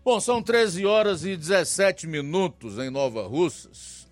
[0.03, 4.03] Bom, são 13 horas e 17 minutos em Nova Russas.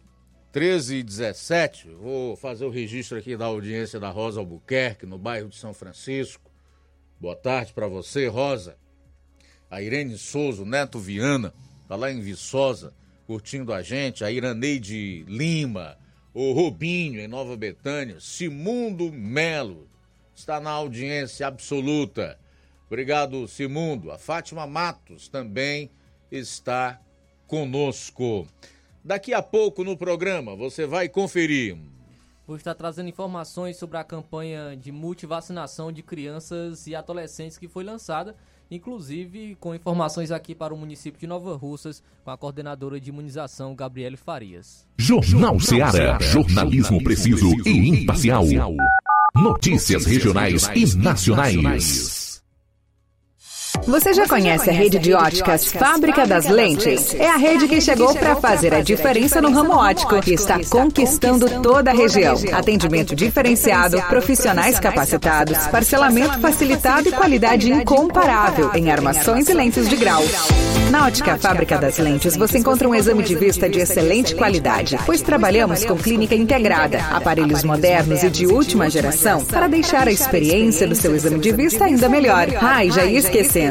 [0.52, 1.90] 13 e 17.
[1.90, 6.52] Vou fazer o registro aqui da audiência da Rosa Albuquerque, no bairro de São Francisco.
[7.20, 8.78] Boa tarde para você, Rosa.
[9.70, 11.54] A Irene Souza, Neto Viana,
[11.88, 12.94] tá lá em Viçosa,
[13.26, 14.26] curtindo a gente.
[14.26, 15.98] A Iraneide Lima,
[16.34, 18.20] o Rubinho, em Nova Betânia.
[18.20, 19.88] Simundo Melo,
[20.36, 22.38] está na audiência absoluta.
[22.92, 24.12] Obrigado, Simundo.
[24.12, 25.90] A Fátima Matos também
[26.30, 27.00] está
[27.48, 28.46] conosco.
[29.02, 31.78] Daqui a pouco no programa você vai conferir.
[32.46, 37.86] Vou estar trazendo informações sobre a campanha de multivacinação de crianças e adolescentes que foi
[37.86, 38.36] lançada,
[38.70, 43.74] inclusive com informações aqui para o município de Nova Russas, com a coordenadora de imunização,
[43.74, 44.86] Gabriele Farias.
[44.98, 48.44] Jornal Ceará, jornalismo preciso e imparcial.
[49.34, 52.41] Notícias regionais e nacionais.
[53.88, 57.16] Você já conhece a rede de óticas Fábrica das Lentes?
[57.16, 61.62] É a rede que chegou para fazer a diferença no ramo óptico e está conquistando
[61.62, 62.36] toda a região.
[62.54, 70.24] Atendimento diferenciado, profissionais capacitados, parcelamento facilitado e qualidade incomparável em armações e lentes de grau.
[70.92, 75.22] Na Ótica Fábrica das Lentes você encontra um exame de vista de excelente qualidade, pois
[75.22, 80.96] trabalhamos com clínica integrada, aparelhos modernos e de última geração para deixar a experiência do
[80.96, 82.48] seu exame de vista ainda melhor.
[82.62, 83.71] Ai, já ia esquecendo.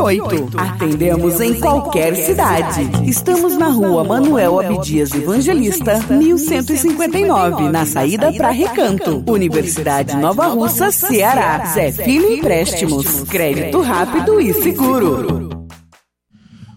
[0.00, 0.58] 998.
[0.58, 2.80] Atendemos em qualquer cidade.
[3.06, 9.22] Estamos na rua Manuel Abdias Evangelista, 1159, na saída para Recanto.
[9.30, 11.66] Universidade Nova Russa, Ceará.
[11.66, 13.24] Zé Filho Empréstimos.
[13.24, 15.50] Crédito rápido e seguro.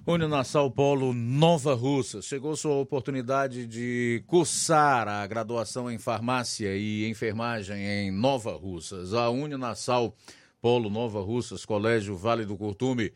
[0.05, 2.21] Uninassal Polo Nova Russa.
[2.21, 9.13] Chegou sua oportunidade de cursar a graduação em farmácia e enfermagem em Nova Russas.
[9.13, 10.42] A Uninassal Polo
[10.89, 13.11] Nova Russas, Colégio Vale do Curtume,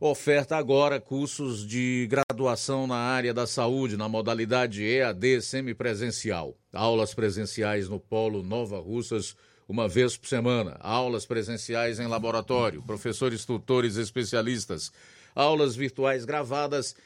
[0.00, 6.56] oferta agora cursos de graduação na área da saúde, na modalidade EAD semipresencial.
[6.72, 9.36] Aulas presenciais no Polo Nova Russas,
[9.68, 10.76] uma vez por semana.
[10.80, 14.90] Aulas presenciais em laboratório, professores, tutores, especialistas
[15.36, 16.96] aulas virtuais gravadas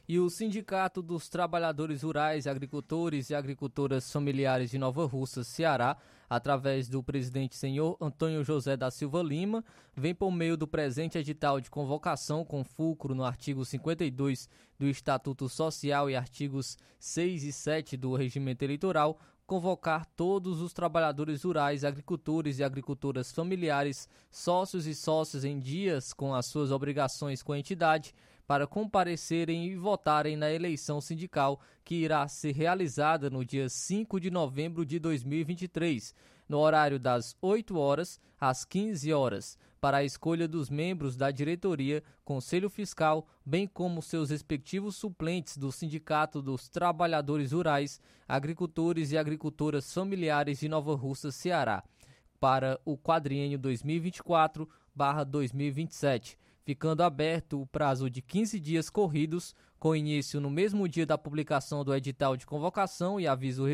[0.08, 5.98] E o Sindicato dos Trabalhadores Rurais, Agricultores e Agricultoras Familiares de Nova Russa, Ceará,
[6.36, 9.64] através do presidente senhor Antônio José da Silva Lima,
[9.96, 14.50] vem por meio do presente edital de convocação com fulcro no artigo 52
[14.80, 21.44] do Estatuto Social e artigos 6 e 7 do Regimento Eleitoral, convocar todos os trabalhadores
[21.44, 27.54] rurais, agricultores e agricultoras familiares, sócios e sócios em dias com as suas obrigações com
[27.54, 28.16] a entidade,
[28.48, 34.30] para comparecerem e votarem na eleição sindical que irá ser realizada no dia 5 de
[34.30, 36.14] novembro de 2023,
[36.48, 42.02] no horário das 8 horas às 15 horas, para a escolha dos membros da diretoria,
[42.24, 49.94] Conselho Fiscal, bem como seus respectivos suplentes do Sindicato dos Trabalhadores Rurais, Agricultores e Agricultoras
[49.94, 51.84] Familiares de Nova Russa, Ceará,
[52.40, 60.50] para o quadriênio 2024-2027, ficando aberto o prazo de 15 dias corridos, com início no
[60.50, 63.66] mesmo dia da publicação do edital de convocação e aviso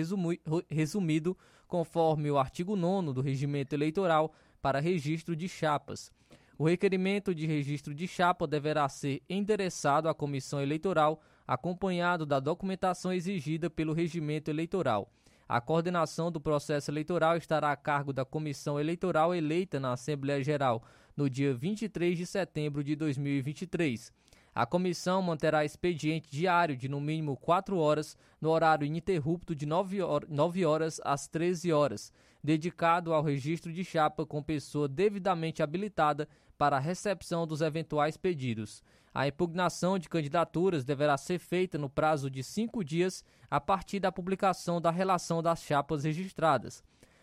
[0.68, 1.38] resumido,
[1.68, 6.12] conforme o artigo 9 do Regimento Eleitoral, para registro de chapas.
[6.58, 13.14] O requerimento de registro de chapa deverá ser endereçado à Comissão Eleitoral, acompanhado da documentação
[13.14, 15.10] exigida pelo regimento eleitoral.
[15.48, 20.84] A coordenação do processo eleitoral estará a cargo da Comissão Eleitoral eleita na Assembleia Geral
[21.20, 24.10] no dia 23 de setembro de 2023.
[24.56, 30.66] A comissão manterá expediente diário de no mínimo 4 horas, no horário ininterrupto de 9
[30.66, 36.26] horas às 13 horas, dedicado ao registro de chapa com pessoa devidamente habilitada
[36.58, 38.82] para a recepção dos eventuais pedidos.
[39.14, 44.10] A impugnação de candidaturas deverá ser feita no prazo de cinco dias a partir da
[44.10, 46.82] publicação da relação das chapas registradas.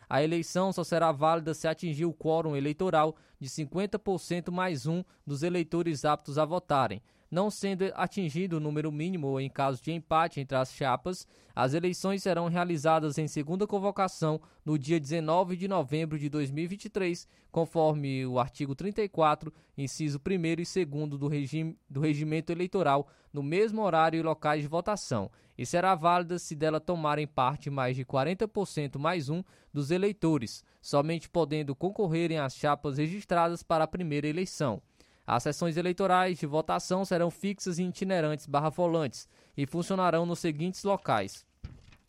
[0.09, 5.43] A eleição só será válida se atingir o quórum eleitoral de 50% mais um dos
[5.43, 10.57] eleitores aptos a votarem, não sendo atingido o número mínimo em caso de empate entre
[10.57, 16.29] as chapas, as eleições serão realizadas em segunda convocação no dia 19 de novembro de
[16.29, 23.43] 2023, conforme o artigo 34, inciso 1 e 2 do, regime, do regimento eleitoral, no
[23.43, 28.05] mesmo horário e locais de votação, e será válida se dela tomarem parte mais de
[28.05, 29.43] 40% mais um
[29.73, 34.83] dos eleitores, somente podendo concorrerem às chapas registradas para a primeira eleição.
[35.27, 40.85] As sessões eleitorais de votação serão fixas e itinerantes barra volantes e funcionarão nos seguintes
[40.85, 41.45] locais.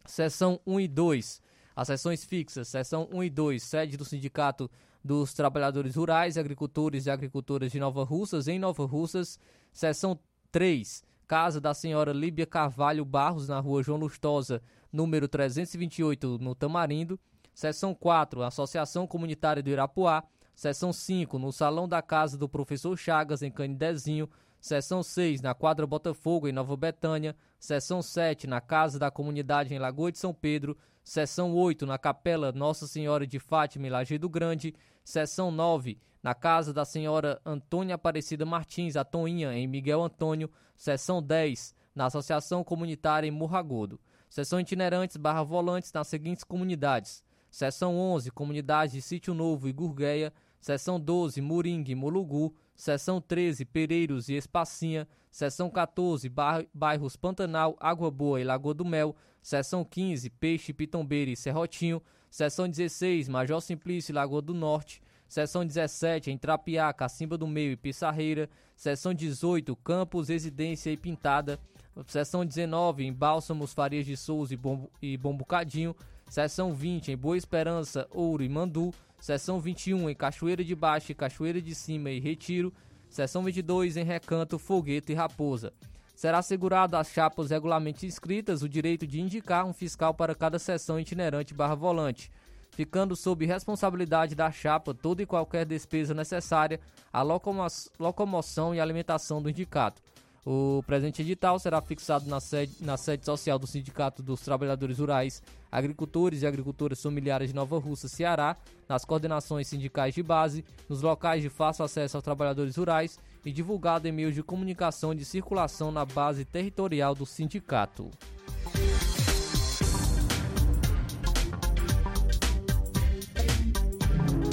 [0.05, 1.41] Seção 1 e 2.
[1.75, 4.69] As sessões fixas, seção 1 e 2, sede do Sindicato
[5.03, 9.39] dos Trabalhadores Rurais, Agricultores e Agricultoras de Nova Russas, em Nova Russas.
[9.71, 10.19] Seção
[10.51, 14.61] 3, Casa da Senhora Líbia Carvalho Barros, na rua João Lustosa,
[14.91, 17.19] número 328, no Tamarindo.
[17.53, 20.23] Seção 4, Associação Comunitária do Irapuá.
[20.57, 24.27] Seção 5, no Salão da Casa do Professor Chagas, em Canidezinho.
[24.59, 27.35] Seção 6, na Quadra Botafogo, em Nova Betânia.
[27.59, 30.75] Seção 7, na Casa da Comunidade, em Lagoa de São Pedro.
[31.03, 34.73] Seção 8, na Capela Nossa Senhora de Fátima, em Lajeado Grande.
[35.03, 40.49] Seção 9, na Casa da Senhora Antônia Aparecida Martins, a Toinha, em Miguel Antônio.
[40.75, 43.99] Seção 10, na Associação Comunitária, em Morragodo.
[44.27, 47.23] Seção itinerantes barra volantes nas seguintes comunidades.
[47.51, 50.33] Seção 11, Comunidade de Sítio Novo e Gurgueia.
[50.59, 56.31] Seção 12, Moringue e Molugu, Seção 13, Pereiros e Espacinha, Seção 14,
[56.73, 62.67] Bairros Pantanal, Água Boa e Lagoa do Mel, Seção 15, Peixe, Pitombeira e Serrotinho, Seção
[62.67, 67.75] 16, Major Simplício e Lagoa do Norte, Seção 17, em Trapiá, Cacimba do Meio e
[67.75, 68.49] Pissarreira.
[68.75, 71.59] Seção 18, Campos, Residência e Pintada.
[72.05, 75.95] Seção 19, em Bálsamos, Farias de Souza e, Bom, e Bombucadinho.
[76.29, 78.93] Seção 20, em Boa Esperança, Ouro e Mandu.
[79.19, 82.71] Seção 21, em Cachoeira de Baixo, Cachoeira de Cima e Retiro.
[83.09, 85.73] Seção 22, em Recanto, Fogueto e Raposa.
[86.15, 90.99] Será assegurado às chapas regularmente inscritas o direito de indicar um fiscal para cada seção
[90.99, 92.31] itinerante barra volante,
[92.71, 96.79] ficando sob responsabilidade da chapa toda e qualquer despesa necessária
[97.11, 97.65] à locomo
[97.99, 100.01] locomoção e alimentação do indicato.
[100.49, 105.43] O presente edital será fixado na sede, na sede social do Sindicato dos Trabalhadores Rurais,
[105.69, 108.55] Agricultores e Agricultoras Familiares de Nova Russa, Ceará,
[108.87, 114.07] nas coordenações sindicais de base, nos locais de fácil acesso aos trabalhadores rurais e divulgado
[114.07, 118.09] em meios de comunicação de circulação na base territorial do sindicato.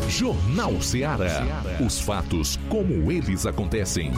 [0.09, 1.63] Jornal Ceará.
[1.85, 4.13] Os fatos como eles acontecem.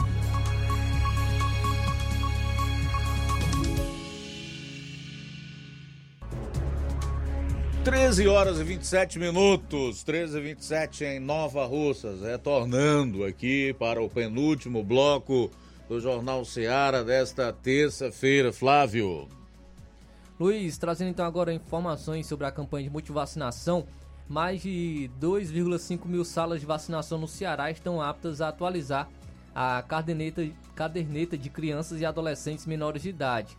[7.87, 14.09] 13 horas e 27 minutos, 13 e 27 em Nova Russas, retornando aqui para o
[14.09, 15.49] penúltimo bloco
[15.87, 18.51] do Jornal Seara desta terça-feira.
[18.51, 19.29] Flávio.
[20.37, 23.87] Luiz, trazendo então agora informações sobre a campanha de multivacinação.
[24.27, 29.07] Mais de 2,5 mil salas de vacinação no Ceará estão aptas a atualizar
[29.55, 30.45] a caderneta,
[30.75, 33.57] caderneta de crianças e adolescentes menores de idade.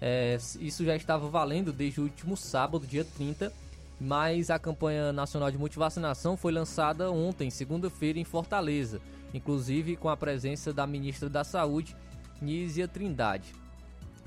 [0.00, 3.52] É, isso já estava valendo desde o último sábado, dia 30,
[4.00, 9.00] mas a campanha nacional de multivacinação foi lançada ontem, segunda-feira, em Fortaleza,
[9.32, 11.96] inclusive com a presença da ministra da Saúde,
[12.40, 13.54] Nízia Trindade.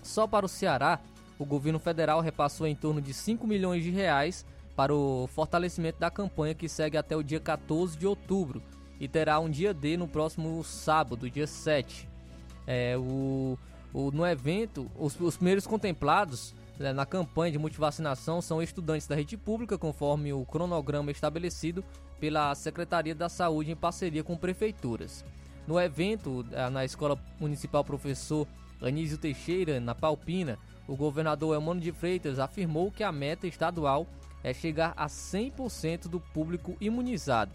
[0.02, 1.00] Só para o Ceará,
[1.38, 6.10] o governo federal repassou em torno de 5 milhões de reais para o fortalecimento da
[6.10, 8.62] campanha que segue até o dia 14 de outubro
[9.00, 12.08] e terá um dia D no próximo sábado, dia 7.
[12.68, 13.58] É, o,
[13.94, 19.36] o, no evento, os, os primeiros contemplados na campanha de multivacinação são estudantes da rede
[19.36, 21.84] pública, conforme o cronograma estabelecido
[22.20, 25.26] pela Secretaria da Saúde em parceria com prefeituras.
[25.68, 28.48] No evento, eh, na Escola Municipal Professor
[28.82, 30.58] Anísio Teixeira, na Palpina,
[30.88, 34.08] o governador Elmano de Freitas afirmou que a meta estadual
[34.42, 37.52] é chegar a 100% do público imunizado.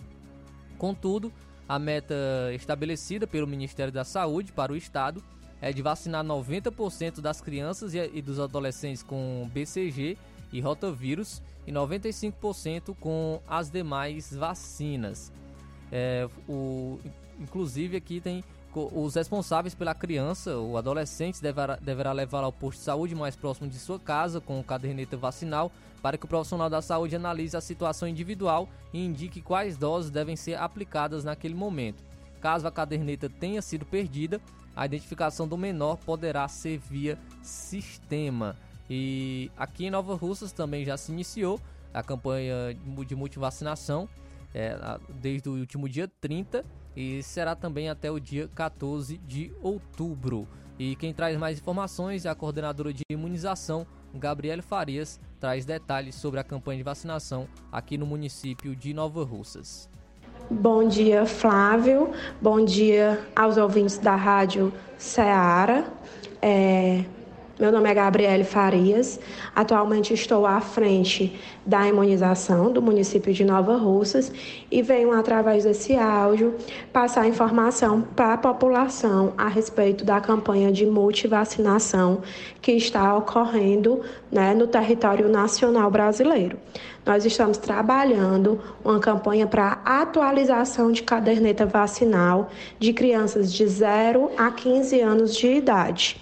[0.76, 1.32] Contudo,
[1.66, 2.14] a meta
[2.54, 5.22] estabelecida pelo Ministério da Saúde para o estado
[5.64, 10.18] é de vacinar 90% das crianças e dos adolescentes com BCG
[10.52, 15.32] e rotavírus e 95% com as demais vacinas.
[15.90, 16.98] É, o,
[17.40, 22.84] inclusive aqui tem os responsáveis pela criança ou adolescente deverá, deverá levá-la ao posto de
[22.84, 25.72] saúde mais próximo de sua casa com caderneta vacinal
[26.02, 30.36] para que o profissional da saúde analise a situação individual e indique quais doses devem
[30.36, 32.04] ser aplicadas naquele momento.
[32.44, 34.38] Caso a caderneta tenha sido perdida,
[34.76, 38.54] a identificação do menor poderá ser via sistema.
[38.90, 41.58] E aqui em Nova Russas também já se iniciou
[41.94, 42.54] a campanha
[43.06, 44.06] de multivacinação
[44.52, 44.76] é,
[45.22, 46.62] desde o último dia 30
[46.94, 50.46] e será também até o dia 14 de outubro.
[50.78, 56.38] E quem traz mais informações é a coordenadora de imunização, Gabriele Farias, traz detalhes sobre
[56.40, 59.88] a campanha de vacinação aqui no município de Nova Russas.
[60.50, 62.10] Bom dia, Flávio.
[62.38, 65.84] Bom dia aos ouvintes da Rádio Ceará.
[66.42, 67.02] É,
[67.58, 69.18] meu nome é Gabriele Farias.
[69.56, 74.30] Atualmente estou à frente da imunização do município de Nova Russas
[74.70, 76.54] e venho, através desse áudio,
[76.92, 82.20] passar informação para a população a respeito da campanha de multivacinação
[82.60, 86.58] que está ocorrendo né, no território nacional brasileiro.
[87.04, 94.50] Nós estamos trabalhando uma campanha para atualização de caderneta vacinal de crianças de 0 a
[94.50, 96.16] 15 anos de idade.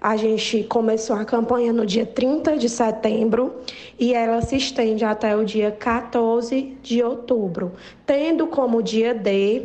[0.00, 3.56] A gente começou a campanha no dia 30 de setembro
[3.98, 7.72] e ela se estende até o dia 14 de outubro,
[8.06, 9.62] tendo como dia D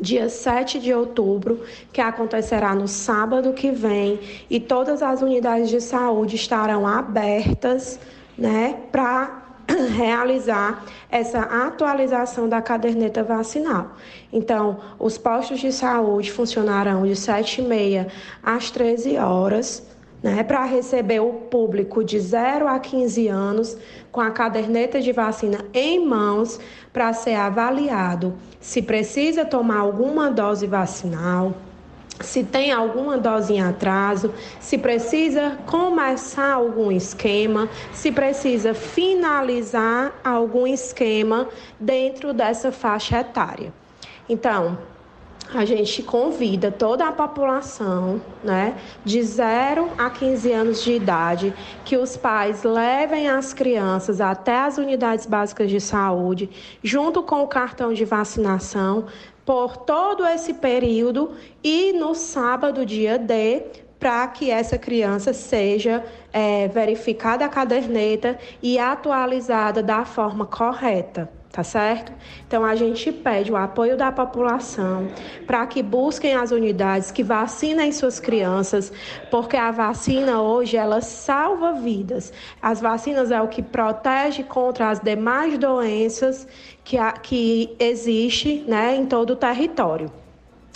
[0.00, 1.62] dia 7 de outubro,
[1.92, 4.18] que acontecerá no sábado que vem,
[4.50, 7.98] e todas as unidades de saúde estarão abertas,
[8.36, 9.45] né, para
[9.96, 13.96] realizar essa atualização da caderneta vacinal.
[14.32, 18.08] Então, os postos de saúde funcionarão de 7h30
[18.42, 19.86] às 13 horas,
[20.22, 23.76] né, para receber o público de 0 a 15 anos
[24.10, 26.58] com a caderneta de vacina em mãos
[26.92, 28.34] para ser avaliado
[28.66, 31.54] se precisa tomar alguma dose vacinal,
[32.20, 40.66] se tem alguma dose em atraso, se precisa começar algum esquema, se precisa finalizar algum
[40.66, 41.48] esquema
[41.78, 43.72] dentro dessa faixa etária.
[44.28, 44.78] Então,
[45.54, 51.96] a gente convida toda a população, né, de 0 a 15 anos de idade, que
[51.96, 56.50] os pais levem as crianças até as unidades básicas de saúde,
[56.82, 59.06] junto com o cartão de vacinação,
[59.46, 63.62] por todo esse período e no sábado, dia D,
[63.98, 71.64] para que essa criança seja é, verificada a caderneta e atualizada da forma correta tá
[71.64, 72.12] certo?
[72.46, 75.08] Então a gente pede o apoio da população
[75.46, 78.92] para que busquem as unidades, que vacinem suas crianças,
[79.30, 82.30] porque a vacina hoje ela salva vidas.
[82.60, 86.46] As vacinas é o que protege contra as demais doenças
[86.84, 90.12] que, a, que existe né, em todo o território.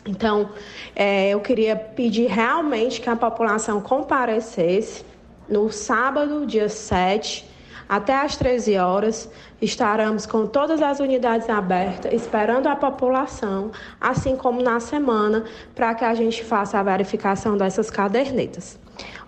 [0.06, 0.48] Então,
[0.96, 5.04] é, eu queria pedir realmente que a população comparecesse
[5.46, 7.49] no sábado, dia 7,
[7.90, 9.28] até às 13 horas,
[9.60, 15.42] estaremos com todas as unidades abertas, esperando a população, assim como na semana,
[15.74, 18.78] para que a gente faça a verificação dessas cadernetas.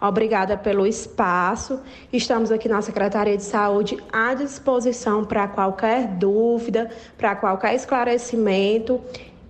[0.01, 1.81] Obrigada pelo espaço.
[2.13, 9.01] Estamos aqui na Secretaria de Saúde à disposição para qualquer dúvida, para qualquer esclarecimento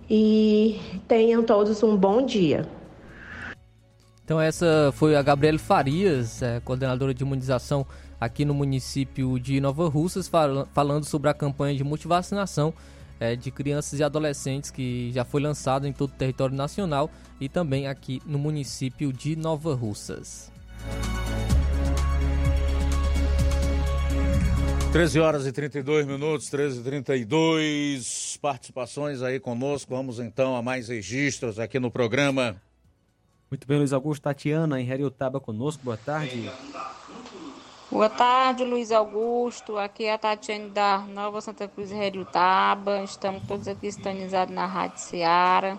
[0.09, 2.67] e tenham todos um bom dia.
[4.25, 7.85] Então essa foi a Gabriela Farias, é, coordenadora de imunização
[8.23, 10.31] aqui no município de Nova Russas,
[10.73, 12.73] falando sobre a campanha de multivacinação
[13.19, 17.49] é, de crianças e adolescentes que já foi lançado em todo o território nacional e
[17.49, 20.51] também aqui no município de Nova Russas.
[24.93, 29.93] 13 horas e 32 minutos, 13 e 32 participações aí conosco.
[29.93, 32.55] Vamos então a mais registros aqui no programa.
[33.49, 34.21] Muito bem, Luiz Augusto.
[34.23, 36.49] Tatiana em Heriotaba conosco, boa tarde.
[37.93, 39.77] Boa tarde, Luiz Augusto.
[39.77, 43.03] Aqui é a Tatiane da Nova Santa Cruz Heriutaba.
[43.03, 45.77] Estamos todos aqui estanizados na Rádio Seara.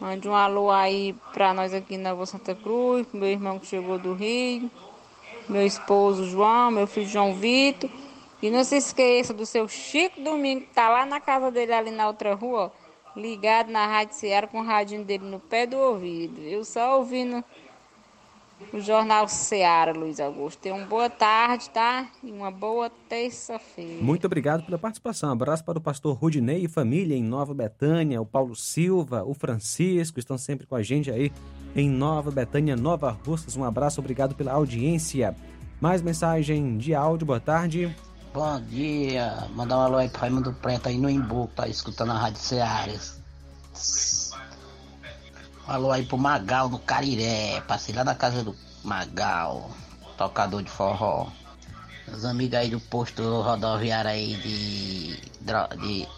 [0.00, 4.00] Mande um alô aí para nós aqui na Nova Santa Cruz, meu irmão que chegou
[4.00, 4.68] do Rio,
[5.48, 7.88] meu esposo João, meu filho João Vitor.
[8.42, 11.92] E não se esqueça do seu Chico Domingo, que tá lá na casa dele ali
[11.92, 15.76] na outra rua, ó, ligado na Rádio Seara com o radinho dele no pé do
[15.76, 16.40] ouvido.
[16.40, 17.44] Eu só ouvindo
[18.72, 20.60] o Jornal Seara, Luiz Augusto.
[20.60, 22.08] Tenha uma boa tarde, tá?
[22.22, 24.02] E uma boa terça-feira.
[24.02, 25.30] Muito obrigado pela participação.
[25.30, 30.18] abraço para o pastor Rudinei e família em Nova Betânia, o Paulo Silva, o Francisco,
[30.18, 31.32] estão sempre com a gente aí
[31.74, 33.56] em Nova Betânia, Nova Russas.
[33.56, 35.34] Um abraço, obrigado pela audiência.
[35.80, 37.94] Mais mensagem de áudio, boa tarde.
[38.32, 42.18] Bom dia, mandar um alô aí para Raimundo Preto aí no Embu, tá escutando a
[42.18, 42.98] Rádio Seara.
[45.66, 47.60] Alô aí pro Magal no Cariré.
[47.66, 49.70] Passei lá na casa do Magal,
[50.16, 51.28] tocador de forró.
[52.12, 55.16] Os amigos aí do posto rodoviário aí de.
[55.80, 56.08] de.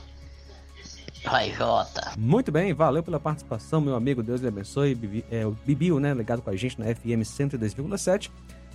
[1.25, 2.13] Raijota.
[2.19, 4.23] Muito bem, valeu pela participação, meu amigo.
[4.23, 4.95] Deus lhe abençoe.
[4.95, 6.13] Bibi, é, o Bibiu, né?
[6.13, 8.31] Ligado com a gente na FM 102,7.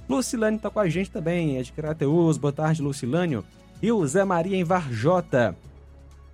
[0.08, 2.38] Lucilânio tá com a gente também, é de Crateus.
[2.38, 3.46] Boa tarde, Lucilânio.
[3.82, 5.56] E o Zé Maria em Varjota.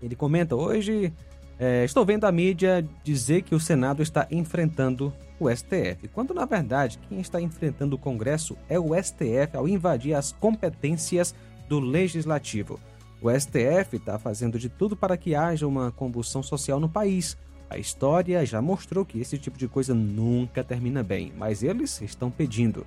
[0.01, 1.11] Ele comenta hoje
[1.57, 6.45] é, estou vendo a mídia dizer que o Senado está enfrentando o STF, quando na
[6.45, 11.33] verdade quem está enfrentando o Congresso é o STF ao invadir as competências
[11.67, 12.79] do Legislativo.
[13.21, 17.37] O STF está fazendo de tudo para que haja uma convulsão social no país.
[17.69, 22.29] A história já mostrou que esse tipo de coisa nunca termina bem, mas eles estão
[22.29, 22.85] pedindo.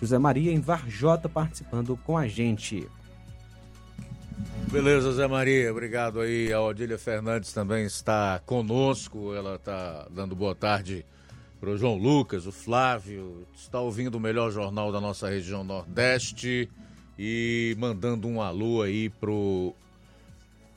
[0.00, 2.88] José Maria em Varjota participando com a gente.
[4.70, 6.52] Beleza, Zé Maria, obrigado aí.
[6.52, 11.04] A Odília Fernandes também está conosco, ela está dando boa tarde
[11.60, 16.68] para o João Lucas, o Flávio, está ouvindo o melhor jornal da nossa região Nordeste
[17.18, 19.74] e mandando um alô aí pro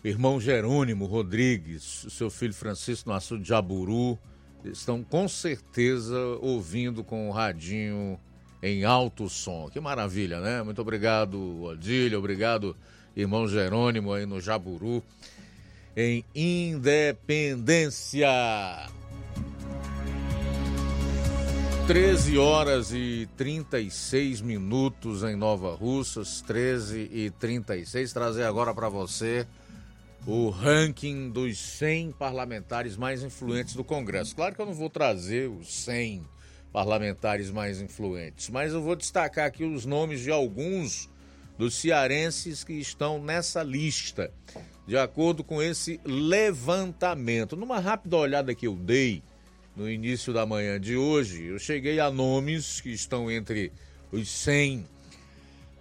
[0.04, 4.20] irmão Jerônimo Rodrigues, seu filho Francisco no açude de Jaburu,
[4.64, 8.20] estão com certeza ouvindo com o radinho
[8.62, 9.70] em alto som.
[9.72, 10.62] Que maravilha, né?
[10.62, 12.76] Muito obrigado, Odília, obrigado
[13.16, 15.04] irmão Jerônimo aí no Jaburu,
[15.96, 18.28] em Independência.
[21.88, 28.12] 13 horas e 36 minutos em Nova Russas, 13 e 36.
[28.12, 29.46] Trazer agora para você
[30.26, 34.36] o ranking dos 100 parlamentares mais influentes do Congresso.
[34.36, 36.24] Claro que eu não vou trazer os 100
[36.74, 41.08] parlamentares mais influentes, mas eu vou destacar aqui os nomes de alguns
[41.58, 44.32] dos cearenses que estão nessa lista,
[44.88, 47.56] de acordo com esse levantamento.
[47.56, 49.24] Numa rápida olhada que eu dei
[49.76, 53.72] no início da manhã de hoje, eu cheguei a nomes que estão entre
[54.12, 54.86] os 100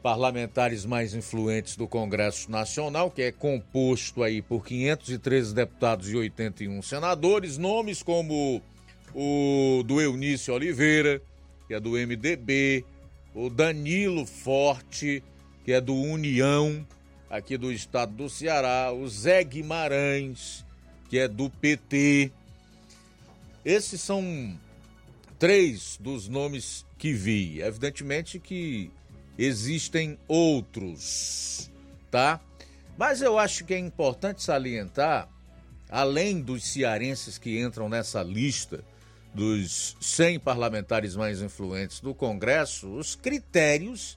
[0.02, 6.82] parlamentares mais influentes do Congresso Nacional, que é composto aí por 513 deputados e 81
[6.82, 8.60] senadores, nomes como
[9.14, 11.22] o do Eunício Oliveira,
[11.66, 12.84] que é do MDB,
[13.34, 15.22] o Danilo Forte,
[15.64, 16.86] que é do União,
[17.30, 20.64] aqui do estado do Ceará, o Zé Guimarães,
[21.08, 22.30] que é do PT.
[23.64, 24.58] Esses são
[25.38, 27.60] três dos nomes que vi.
[27.60, 28.90] Evidentemente que
[29.38, 31.70] existem outros,
[32.10, 32.40] tá?
[32.96, 35.28] Mas eu acho que é importante salientar,
[35.88, 38.84] além dos cearenses que entram nessa lista
[39.34, 44.16] dos 100 parlamentares mais influentes do Congresso, os critérios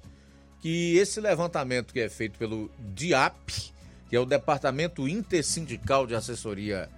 [0.61, 3.71] que esse levantamento que é feito pelo DIAP,
[4.09, 6.89] que é o Departamento Intersindical de Assessoria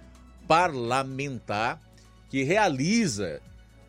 [0.46, 1.80] Parlamentar,
[2.28, 3.40] que realiza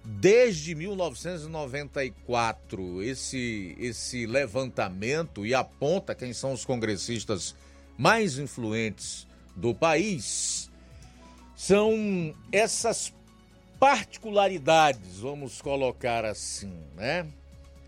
[0.04, 7.54] desde 1994 esse, esse levantamento e aponta quem são os congressistas
[7.98, 10.72] mais influentes do país,
[11.56, 13.14] são essas
[13.80, 17.28] particularidades, vamos colocar assim, né?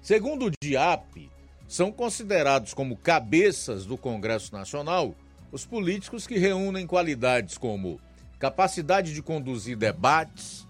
[0.01, 1.31] Segundo o DIAP,
[1.73, 5.15] são considerados como cabeças do Congresso Nacional
[5.51, 7.99] os políticos que reúnem qualidades como
[8.37, 10.67] capacidade de conduzir debates,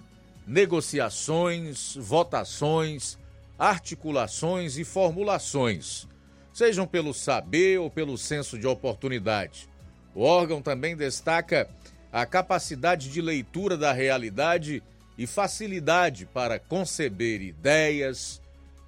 [0.48, 3.18] negociações, votações,
[3.60, 6.08] articulações e formulações,
[6.54, 9.68] sejam pelo saber ou pelo senso de oportunidade.
[10.16, 11.70] O órgão também destaca
[12.14, 14.82] a capacidade de leitura da realidade
[15.18, 18.42] e facilidade para conceber ideias,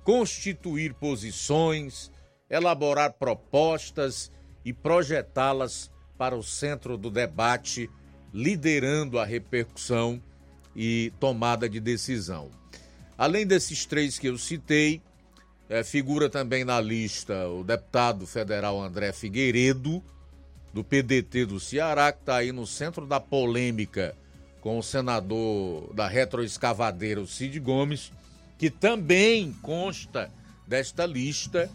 [0.06, 2.12] constituir posições,
[2.48, 4.32] elaborar propostas
[4.64, 7.90] e projetá-las para o centro do debate,
[8.32, 10.22] liderando a repercussão
[10.76, 12.52] e tomada de decisão.
[13.18, 15.02] Além desses três que eu citei,
[15.68, 20.04] é, figura também na lista o deputado federal André Figueiredo,
[20.72, 24.16] do PDT do Ceará, que está aí no centro da polêmica
[24.62, 28.12] com o senador da retroescavadeira, o Cid Gomes,
[28.58, 30.32] que também consta
[30.68, 31.70] desta lista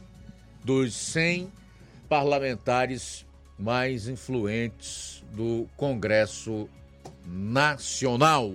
[0.65, 1.51] dos 100
[2.09, 3.27] parlamentares
[3.59, 6.69] mais influentes do Congresso
[7.27, 8.53] Nacional.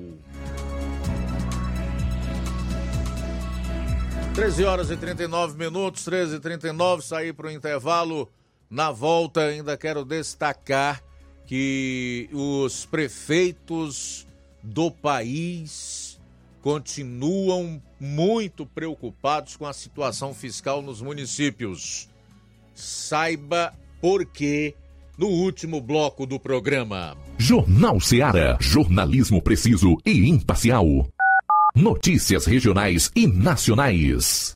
[4.33, 8.29] 13 horas e 39 minutos, 13 e 39, saí para o intervalo.
[8.69, 11.01] Na volta, ainda quero destacar
[11.45, 14.27] que os prefeitos
[14.61, 16.04] do país
[16.65, 22.09] continuam muito preocupados com a situação fiscal nos municípios.
[22.73, 23.71] Saiba
[24.01, 24.73] por quê
[25.15, 27.15] no último bloco do programa.
[27.37, 28.57] Jornal Seara.
[28.59, 31.07] Jornalismo preciso e imparcial.
[31.75, 34.55] Notícias regionais e nacionais.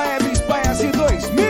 [0.00, 1.49] da Ebre Espanha S2000.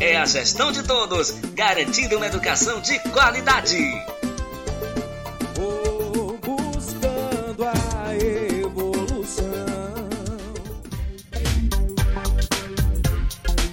[0.00, 3.76] É a gestão de todos, garantindo uma educação de qualidade.
[6.40, 9.44] buscando a evolução.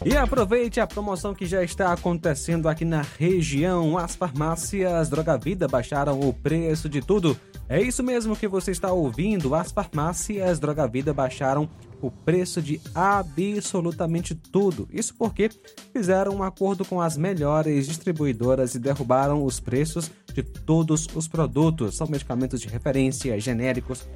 [0.04, 3.96] E aproveite a promoção que já está acontecendo aqui na região.
[3.96, 7.40] As farmácias Droga Vida baixaram o preço de tudo.
[7.70, 9.54] É isso mesmo que você está ouvindo.
[9.54, 11.70] As farmácias Droga Vida baixaram
[12.02, 14.88] o preço de absolutamente tudo.
[14.92, 15.50] Isso porque
[15.94, 21.96] fizeram um acordo com as melhores distribuidoras e derrubaram os preços de todos os produtos.
[21.96, 24.08] São medicamentos de referência, genéricos,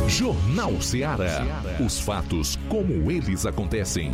[0.08, 1.44] Jornal Ceará.
[1.84, 4.12] Os fatos como eles acontecem.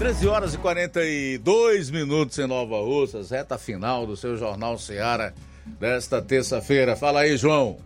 [0.00, 5.34] Treze horas e 42 minutos em Nova Russas, reta final do seu Jornal Ceará
[5.78, 6.96] desta terça-feira.
[6.96, 7.76] Fala aí, João.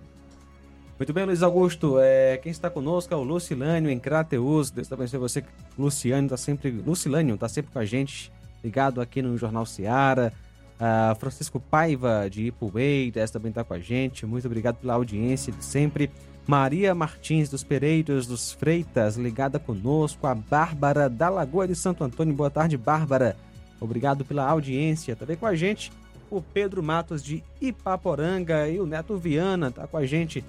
[0.97, 1.99] Muito bem, Luiz Augusto.
[1.99, 4.70] É, quem está conosco é o Lucilânio em Crateus.
[4.70, 5.45] Deus abençoe você,
[5.77, 6.70] Luciano, tá sempre.
[6.70, 8.32] Lucilânio está sempre com a gente,
[8.62, 10.32] ligado aqui no Jornal Seara.
[10.78, 14.24] Ah, Francisco Paiva de Ipueiras também está com a gente.
[14.24, 16.09] Muito obrigado pela audiência de sempre.
[16.47, 20.27] Maria Martins dos Pereiros dos Freitas, ligada conosco.
[20.27, 22.35] A Bárbara da Lagoa de Santo Antônio.
[22.35, 23.37] Boa tarde, Bárbara.
[23.81, 25.16] Obrigado pela audiência.
[25.16, 25.91] Também com a gente
[26.31, 30.45] o Pedro Matos de Ipaporanga e o Neto Viana está com a gente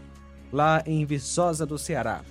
[0.52, 2.22] lá em Viçosa do Ceará.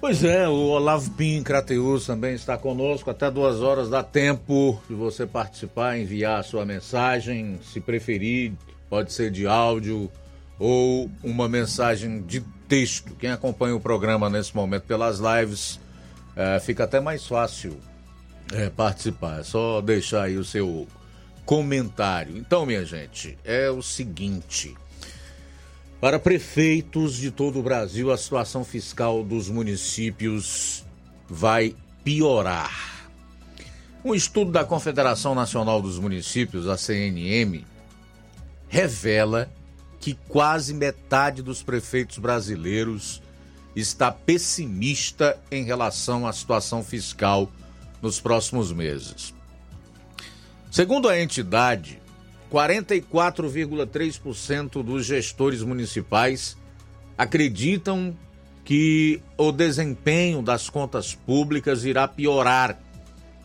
[0.00, 3.10] Pois é, o Olavo Pim Crateus também está conosco.
[3.10, 8.52] Até duas horas dá tempo de você participar, enviar a sua mensagem, se preferir,
[8.88, 10.10] pode ser de áudio
[10.58, 13.14] ou uma mensagem de texto.
[13.16, 15.80] Quem acompanha o programa nesse momento pelas lives,
[16.36, 17.76] eh, fica até mais fácil
[18.52, 19.40] eh, participar.
[19.40, 20.86] É só deixar aí o seu
[21.44, 22.36] comentário.
[22.36, 24.74] Então, minha gente, é o seguinte.
[26.00, 30.84] Para prefeitos de todo o Brasil, a situação fiscal dos municípios
[31.28, 31.74] vai
[32.04, 33.10] piorar.
[34.04, 37.66] Um estudo da Confederação Nacional dos Municípios, a CNM,
[38.68, 39.50] revela
[40.00, 43.22] que quase metade dos prefeitos brasileiros
[43.74, 47.50] está pessimista em relação à situação fiscal
[48.00, 49.34] nos próximos meses.
[50.70, 52.00] Segundo a entidade,
[52.52, 56.56] 44,3% dos gestores municipais
[57.16, 58.14] acreditam
[58.64, 62.78] que o desempenho das contas públicas irá piorar,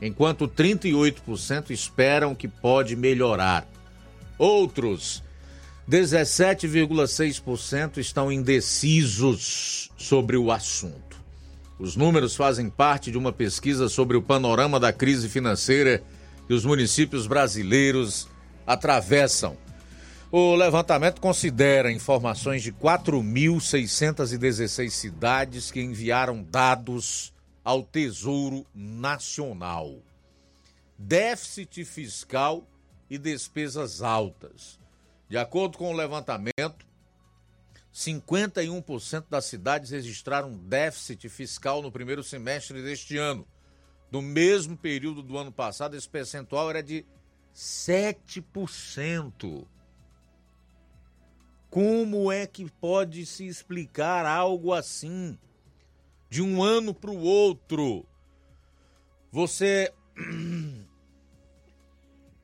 [0.01, 3.67] enquanto 38% esperam que pode melhorar.
[4.38, 5.22] Outros
[5.89, 11.18] 17,6% estão indecisos sobre o assunto.
[11.77, 16.01] Os números fazem parte de uma pesquisa sobre o panorama da crise financeira
[16.47, 18.30] que os municípios brasileiros
[18.65, 19.57] atravessam.
[20.31, 27.34] O levantamento considera informações de 4.616 cidades que enviaram dados
[27.64, 29.97] ao Tesouro Nacional.
[30.97, 32.65] Déficit fiscal
[33.10, 34.81] e despesas altas.
[35.34, 36.85] De acordo com o levantamento,
[37.91, 43.47] 51% das cidades registraram déficit fiscal no primeiro semestre deste ano.
[44.11, 47.03] No mesmo período do ano passado, esse percentual era de
[47.51, 49.65] 7%.
[51.68, 55.35] Como é que pode se explicar algo assim?
[56.30, 58.05] De um ano para o outro,
[59.31, 59.91] você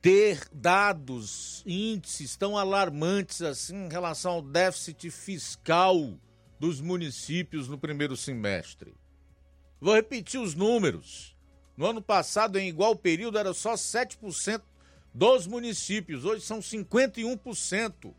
[0.00, 6.18] ter dados, índices tão alarmantes assim em relação ao déficit fiscal
[6.58, 8.94] dos municípios no primeiro semestre.
[9.80, 11.36] Vou repetir os números.
[11.76, 14.62] No ano passado, em igual período, era só 7%
[15.14, 16.24] dos municípios.
[16.24, 18.14] Hoje são 51%.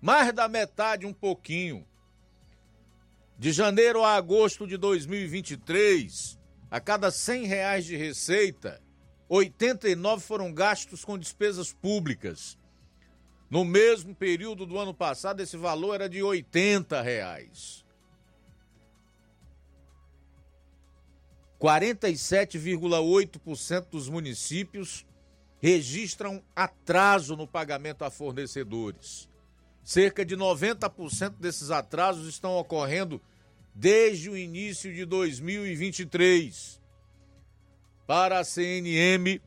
[0.00, 1.86] Mais da metade, um pouquinho.
[3.38, 6.38] De janeiro a agosto de 2023,
[6.70, 8.80] a cada 100 reais de receita,
[9.34, 12.56] 89 foram gastos com despesas públicas.
[13.50, 17.84] No mesmo período do ano passado, esse valor era de 80 reais.
[21.60, 25.04] 47,8% dos municípios
[25.60, 29.28] registram atraso no pagamento a fornecedores.
[29.82, 33.20] Cerca de 90% desses atrasos estão ocorrendo
[33.74, 36.83] desde o início de 2023.
[38.06, 39.40] Para a CNM,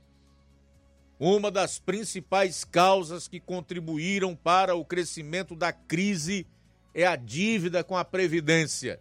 [1.20, 6.48] uma das principais causas que contribuíram para o crescimento da crise
[6.94, 9.00] é a dívida com a Previdência.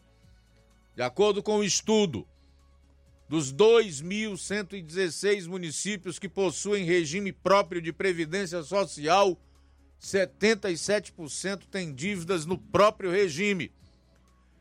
[0.94, 2.26] De acordo com o estudo,
[3.28, 9.38] dos 2.116 municípios que possuem regime próprio de previdência social,
[10.00, 13.72] 77% têm dívidas no próprio regime.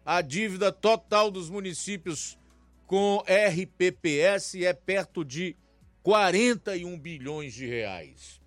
[0.05, 2.37] A dívida total dos municípios
[2.87, 5.55] com RPPS é perto de
[6.03, 8.41] 41 bilhões de reais.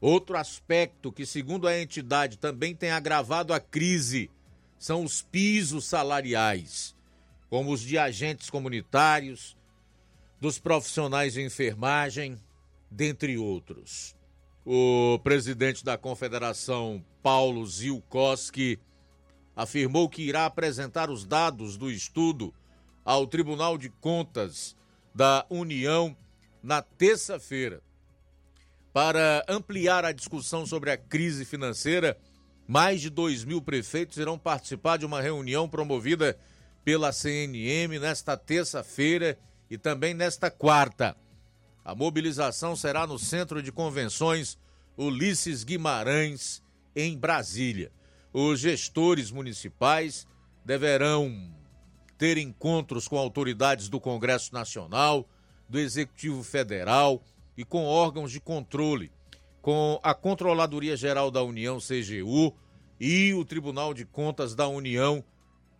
[0.00, 4.30] Outro aspecto que, segundo a entidade, também tem agravado a crise
[4.78, 6.94] são os pisos salariais
[7.50, 9.56] como os de agentes comunitários,
[10.40, 12.38] dos profissionais de enfermagem,
[12.88, 14.14] dentre outros.
[14.64, 18.78] O presidente da Confederação, Paulo Zilkowski,
[19.56, 22.54] afirmou que irá apresentar os dados do estudo
[23.04, 24.76] ao Tribunal de Contas
[25.14, 26.16] da União
[26.62, 27.82] na terça-feira.
[28.92, 32.18] Para ampliar a discussão sobre a crise financeira,
[32.66, 36.38] mais de 2 mil prefeitos irão participar de uma reunião promovida
[36.84, 39.38] pela CNM nesta terça-feira
[39.70, 41.16] e também nesta quarta.
[41.84, 44.58] A mobilização será no Centro de Convenções
[44.96, 46.62] Ulisses Guimarães,
[46.94, 47.90] em Brasília.
[48.32, 50.26] Os gestores municipais
[50.64, 51.52] deverão
[52.20, 55.26] ter encontros com autoridades do Congresso Nacional,
[55.66, 57.22] do Executivo Federal
[57.56, 59.10] e com órgãos de controle,
[59.62, 62.54] com a Controladoria Geral da União, CGU,
[63.00, 65.24] e o Tribunal de Contas da União,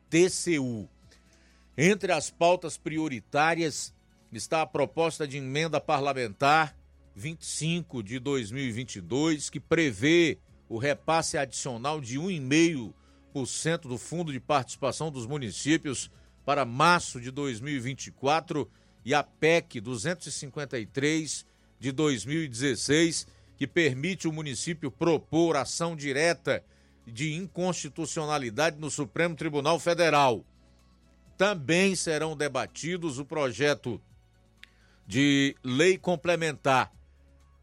[0.08, 0.88] TCU.
[1.76, 3.94] Entre as pautas prioritárias
[4.32, 6.74] está a proposta de emenda parlamentar
[7.14, 10.38] 25 de 2022, que prevê
[10.70, 16.10] o repasse adicional de 1,5% do Fundo de Participação dos Municípios
[16.44, 18.70] para março de 2024
[19.04, 21.46] e a PEC 253
[21.78, 23.26] de 2016,
[23.56, 26.64] que permite o município propor ação direta
[27.06, 30.44] de inconstitucionalidade no Supremo Tribunal Federal.
[31.36, 34.00] Também serão debatidos o projeto
[35.06, 36.92] de lei complementar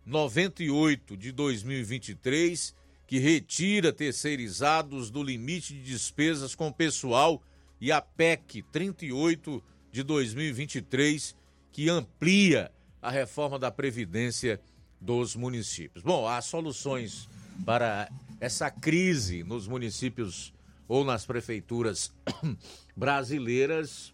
[0.06, 2.76] 98 de 2023,
[3.06, 7.42] que retira terceirizados do limite de despesas com pessoal,
[7.80, 11.36] e a PEC 38 de 2023,
[11.72, 12.72] que amplia
[13.02, 14.60] a reforma da Previdência
[15.00, 16.04] dos municípios.
[16.04, 17.30] Bom, há soluções
[17.66, 18.10] para
[18.40, 20.54] essa crise nos municípios
[20.88, 22.14] ou nas prefeituras
[22.96, 24.14] brasileiras,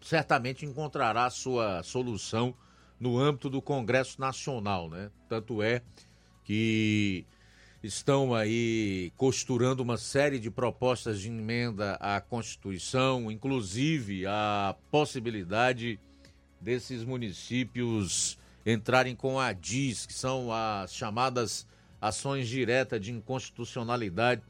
[0.00, 2.54] certamente encontrará sua solução
[2.98, 5.10] no âmbito do Congresso Nacional, né?
[5.28, 5.82] Tanto é
[6.44, 7.26] que
[7.82, 15.98] estão aí costurando uma série de propostas de emenda à Constituição, inclusive a possibilidade
[16.60, 21.66] desses municípios entrarem com a DIS, que são as chamadas
[22.00, 24.42] ações diretas de inconstitucionalidade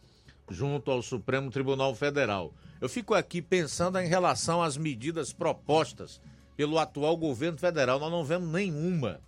[0.49, 2.53] junto ao Supremo Tribunal Federal.
[2.81, 6.21] Eu fico aqui pensando em relação às medidas propostas
[6.57, 8.01] pelo atual governo federal.
[8.01, 9.21] Nós não vemos nenhuma.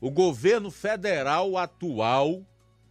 [0.00, 2.42] O governo federal atual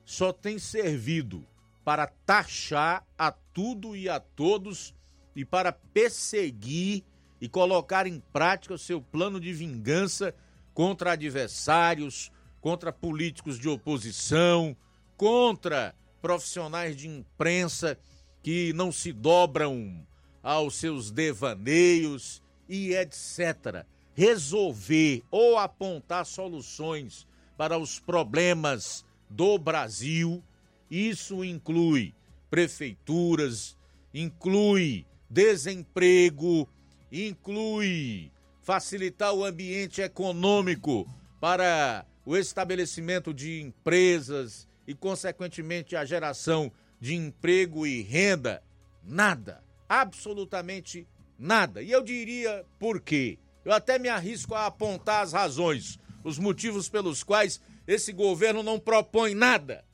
[0.07, 1.45] só tem servido
[1.83, 4.95] para taxar a tudo e a todos
[5.35, 7.03] e para perseguir
[7.41, 10.33] e colocar em prática o seu plano de vingança
[10.73, 12.31] contra adversários,
[12.61, 14.75] contra políticos de oposição,
[15.17, 17.99] contra profissionais de imprensa
[18.41, 20.07] que não se dobram
[20.41, 23.85] aos seus devaneios e etc.
[24.13, 27.27] Resolver ou apontar soluções
[27.57, 30.43] para os problemas do Brasil,
[30.89, 32.13] isso inclui
[32.49, 33.77] prefeituras,
[34.13, 36.67] inclui desemprego,
[37.11, 38.31] inclui
[38.61, 41.07] facilitar o ambiente econômico
[41.39, 48.63] para o estabelecimento de empresas e, consequentemente, a geração de emprego e renda.
[49.03, 51.81] Nada, absolutamente Nada.
[51.81, 53.37] E eu diria por quê.
[53.63, 58.77] Eu até me arrisco a apontar as razões, os motivos pelos quais esse governo não
[58.77, 59.85] propõe nada.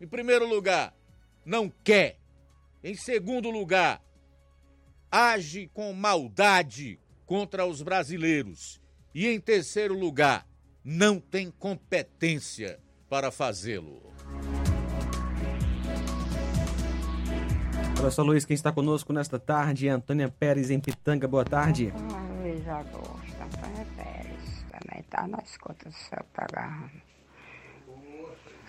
[0.00, 0.94] Em primeiro lugar,
[1.44, 2.18] não quer.
[2.82, 4.02] Em segundo lugar,
[5.10, 8.80] age com maldade contra os brasileiros.
[9.14, 10.46] E em terceiro lugar,
[10.84, 14.12] não tem competência para fazê-lo.
[18.00, 21.26] Olha só, Luiz, quem está conosco nesta tarde é Antônia Pérez em Pitanga.
[21.26, 21.92] Boa tarde.
[22.40, 24.64] Luiz Augusto, Antônia Pérez.
[24.70, 27.07] Também está na escuta do seu programa.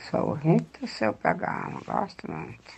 [0.10, 2.72] Sou do seu programa, gosto muito.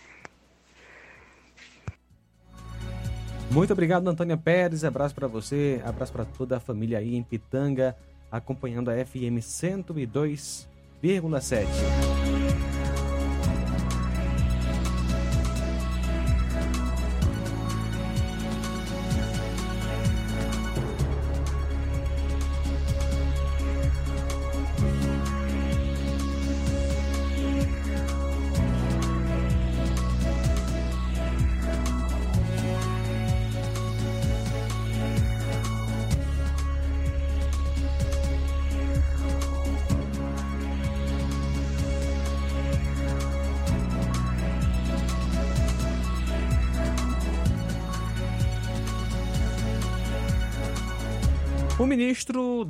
[3.50, 4.84] Muito obrigado, Antônia Pérez.
[4.84, 7.96] Abraço para você, abraço para toda a família aí em Pitanga,
[8.30, 12.11] acompanhando a FM 102,7.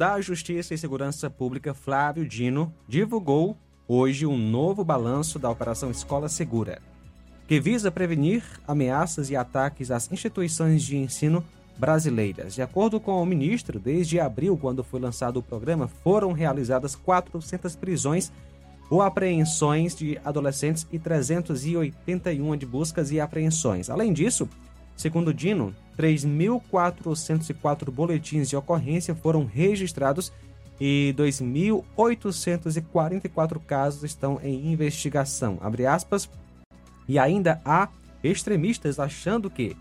[0.03, 3.57] Da Justiça e Segurança Pública, Flávio Dino, divulgou
[3.87, 6.83] hoje um novo balanço da Operação Escola Segura,
[7.47, 11.45] que visa prevenir ameaças e ataques às instituições de ensino
[11.79, 12.53] brasileiras.
[12.53, 17.77] De acordo com o ministro, desde abril, quando foi lançado o programa, foram realizadas 400
[17.77, 18.33] prisões
[18.91, 23.89] ou apreensões de adolescentes e 381 de buscas e apreensões.
[23.89, 24.49] Além disso,
[24.97, 30.33] Segundo Dino, 3.404 boletins de ocorrência foram registrados
[30.81, 35.61] e 2.844 casos estão em investigação.
[35.89, 36.29] Aspas.
[37.09, 37.89] E ainda há
[38.23, 39.75] extremistas achando que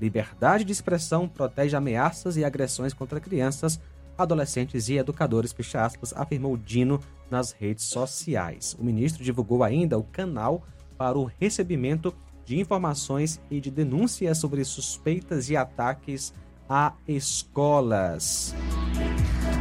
[0.00, 3.80] liberdade de expressão protege ameaças e agressões contra crianças,
[4.16, 7.00] adolescentes e educadores, fecha aspas, afirmou Dino
[7.30, 8.74] nas redes sociais.
[8.78, 10.64] O ministro divulgou ainda o canal
[10.96, 12.14] para o recebimento
[12.48, 16.32] de informações e de denúncias sobre suspeitas de ataques
[16.66, 18.54] a escolas.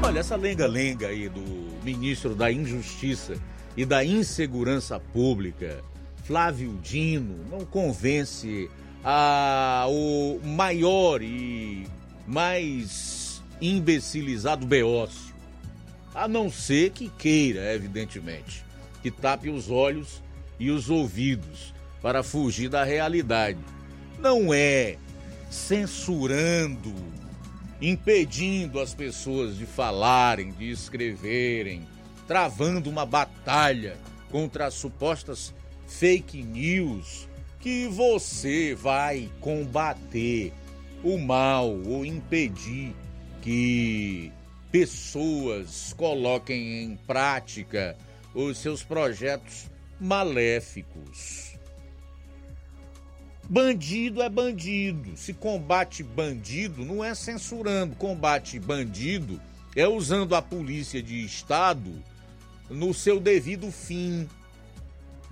[0.02, 1.44] Olha, essa lenga-lenga aí do
[1.84, 3.36] ministro da Injustiça
[3.76, 5.84] e da Insegurança Pública,
[6.24, 8.72] Flávio Dino, não convence
[9.04, 11.86] a, o maior e
[12.26, 15.36] mais imbecilizado Beócio.
[16.16, 18.64] A não ser que queira, evidentemente,
[19.02, 20.24] que tape os olhos
[20.58, 23.60] e os ouvidos para fugir da realidade.
[24.20, 24.98] Não é
[25.50, 26.94] censurando,
[27.82, 31.88] impedindo as pessoas de falarem, de escreverem,
[32.28, 33.98] travando uma batalha
[34.30, 35.54] contra as supostas
[35.88, 37.28] fake news
[37.60, 40.54] que você vai combater
[41.04, 42.94] o mal ou impedir
[43.42, 44.32] que
[44.72, 47.98] pessoas coloquem em prática
[48.34, 49.70] os seus projetos
[50.00, 51.47] maléficos.
[53.50, 55.16] Bandido é bandido.
[55.16, 57.96] Se combate bandido, não é censurando.
[57.96, 59.40] Combate bandido
[59.76, 62.04] é usando a polícia de Estado
[62.70, 64.28] no seu devido fim,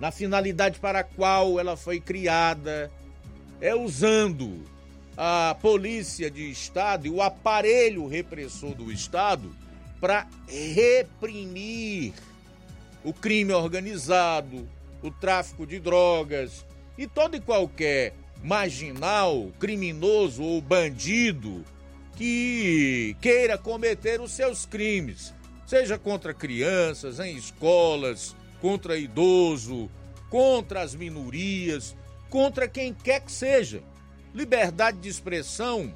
[0.00, 2.90] na finalidade para a qual ela foi criada.
[3.60, 4.64] É usando
[5.16, 9.54] a polícia de Estado e o aparelho repressor do Estado
[10.00, 12.14] para reprimir
[13.04, 14.68] o crime organizado,
[15.02, 16.64] o tráfico de drogas,
[16.96, 21.64] e todo e qualquer marginal, criminoso ou bandido
[22.16, 25.34] que queira cometer os seus crimes,
[25.66, 29.90] seja contra crianças, em escolas, contra idoso,
[30.30, 31.94] contra as minorias,
[32.30, 33.82] contra quem quer que seja.
[34.34, 35.92] Liberdade de expressão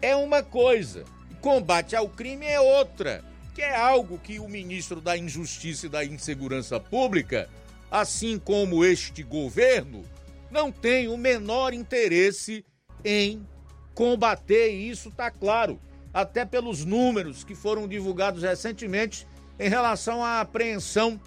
[0.00, 1.04] é uma coisa,
[1.40, 3.24] combate ao crime é outra,
[3.54, 7.48] que é algo que o ministro da Injustiça e da Insegurança Pública,
[7.90, 10.04] assim como este governo,
[10.50, 12.64] não tem o menor interesse
[13.04, 13.46] em
[13.94, 15.80] combater, e isso está claro,
[16.12, 19.24] até pelos números que foram divulgados recentemente
[19.58, 21.20] em relação à apreensão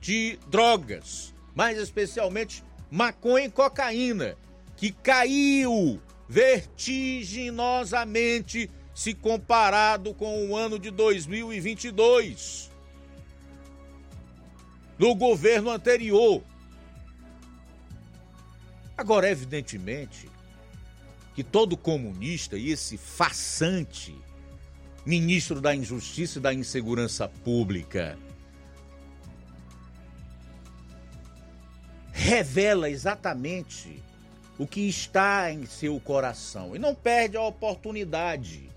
[0.00, 4.36] de drogas, mais especialmente maconha e cocaína,
[4.76, 12.70] que caiu vertiginosamente se comparado com o ano de 2022.
[14.98, 16.42] No governo anterior,
[18.96, 20.28] Agora, evidentemente,
[21.34, 24.14] que todo comunista e esse farsante
[25.04, 28.18] ministro da Injustiça e da Insegurança Pública
[32.12, 34.02] revela exatamente
[34.58, 38.70] o que está em seu coração e não perde a oportunidade,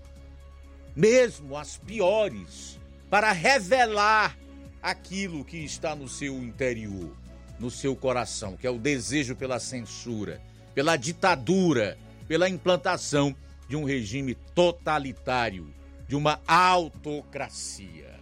[0.96, 4.36] mesmo as piores, para revelar
[4.82, 7.14] aquilo que está no seu interior,
[7.58, 10.40] no seu coração, que é o desejo pela censura,
[10.74, 11.96] pela ditadura,
[12.28, 13.34] pela implantação
[13.68, 15.72] de um regime totalitário,
[16.06, 18.14] de uma autocracia.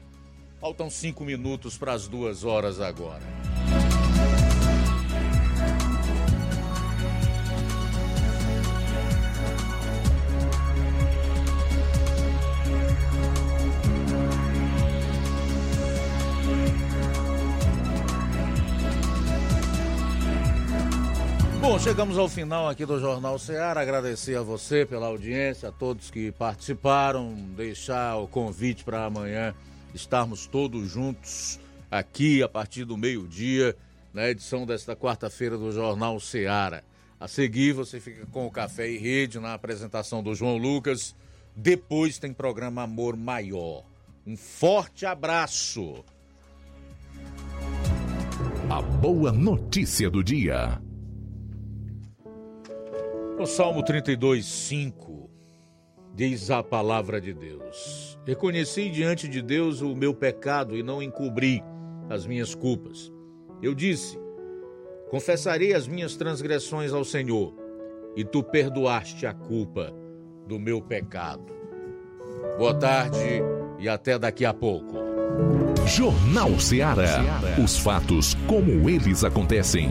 [0.60, 3.22] Faltam cinco minutos para as duas horas agora.
[21.64, 23.80] Bom, chegamos ao final aqui do Jornal Ceará.
[23.80, 29.54] Agradecer a você pela audiência, a todos que participaram, deixar o convite para amanhã
[29.94, 31.58] estarmos todos juntos
[31.90, 33.74] aqui a partir do meio-dia,
[34.12, 36.82] na edição desta quarta-feira do Jornal Ceará.
[37.18, 41.16] A seguir, você fica com o Café e Rede na apresentação do João Lucas.
[41.56, 43.84] Depois tem programa Amor Maior.
[44.26, 46.04] Um forte abraço.
[48.68, 50.78] A boa notícia do dia.
[53.36, 55.28] No Salmo 32, 5,
[56.14, 61.60] diz a palavra de Deus: Reconheci diante de Deus o meu pecado e não encobri
[62.08, 63.12] as minhas culpas.
[63.60, 64.16] Eu disse:
[65.10, 67.52] Confessarei as minhas transgressões ao Senhor,
[68.14, 69.92] e tu perdoaste a culpa
[70.46, 71.52] do meu pecado.
[72.56, 73.42] Boa tarde
[73.80, 74.94] e até daqui a pouco.
[75.86, 77.20] Jornal Ceará.
[77.62, 79.90] Os fatos como eles acontecem.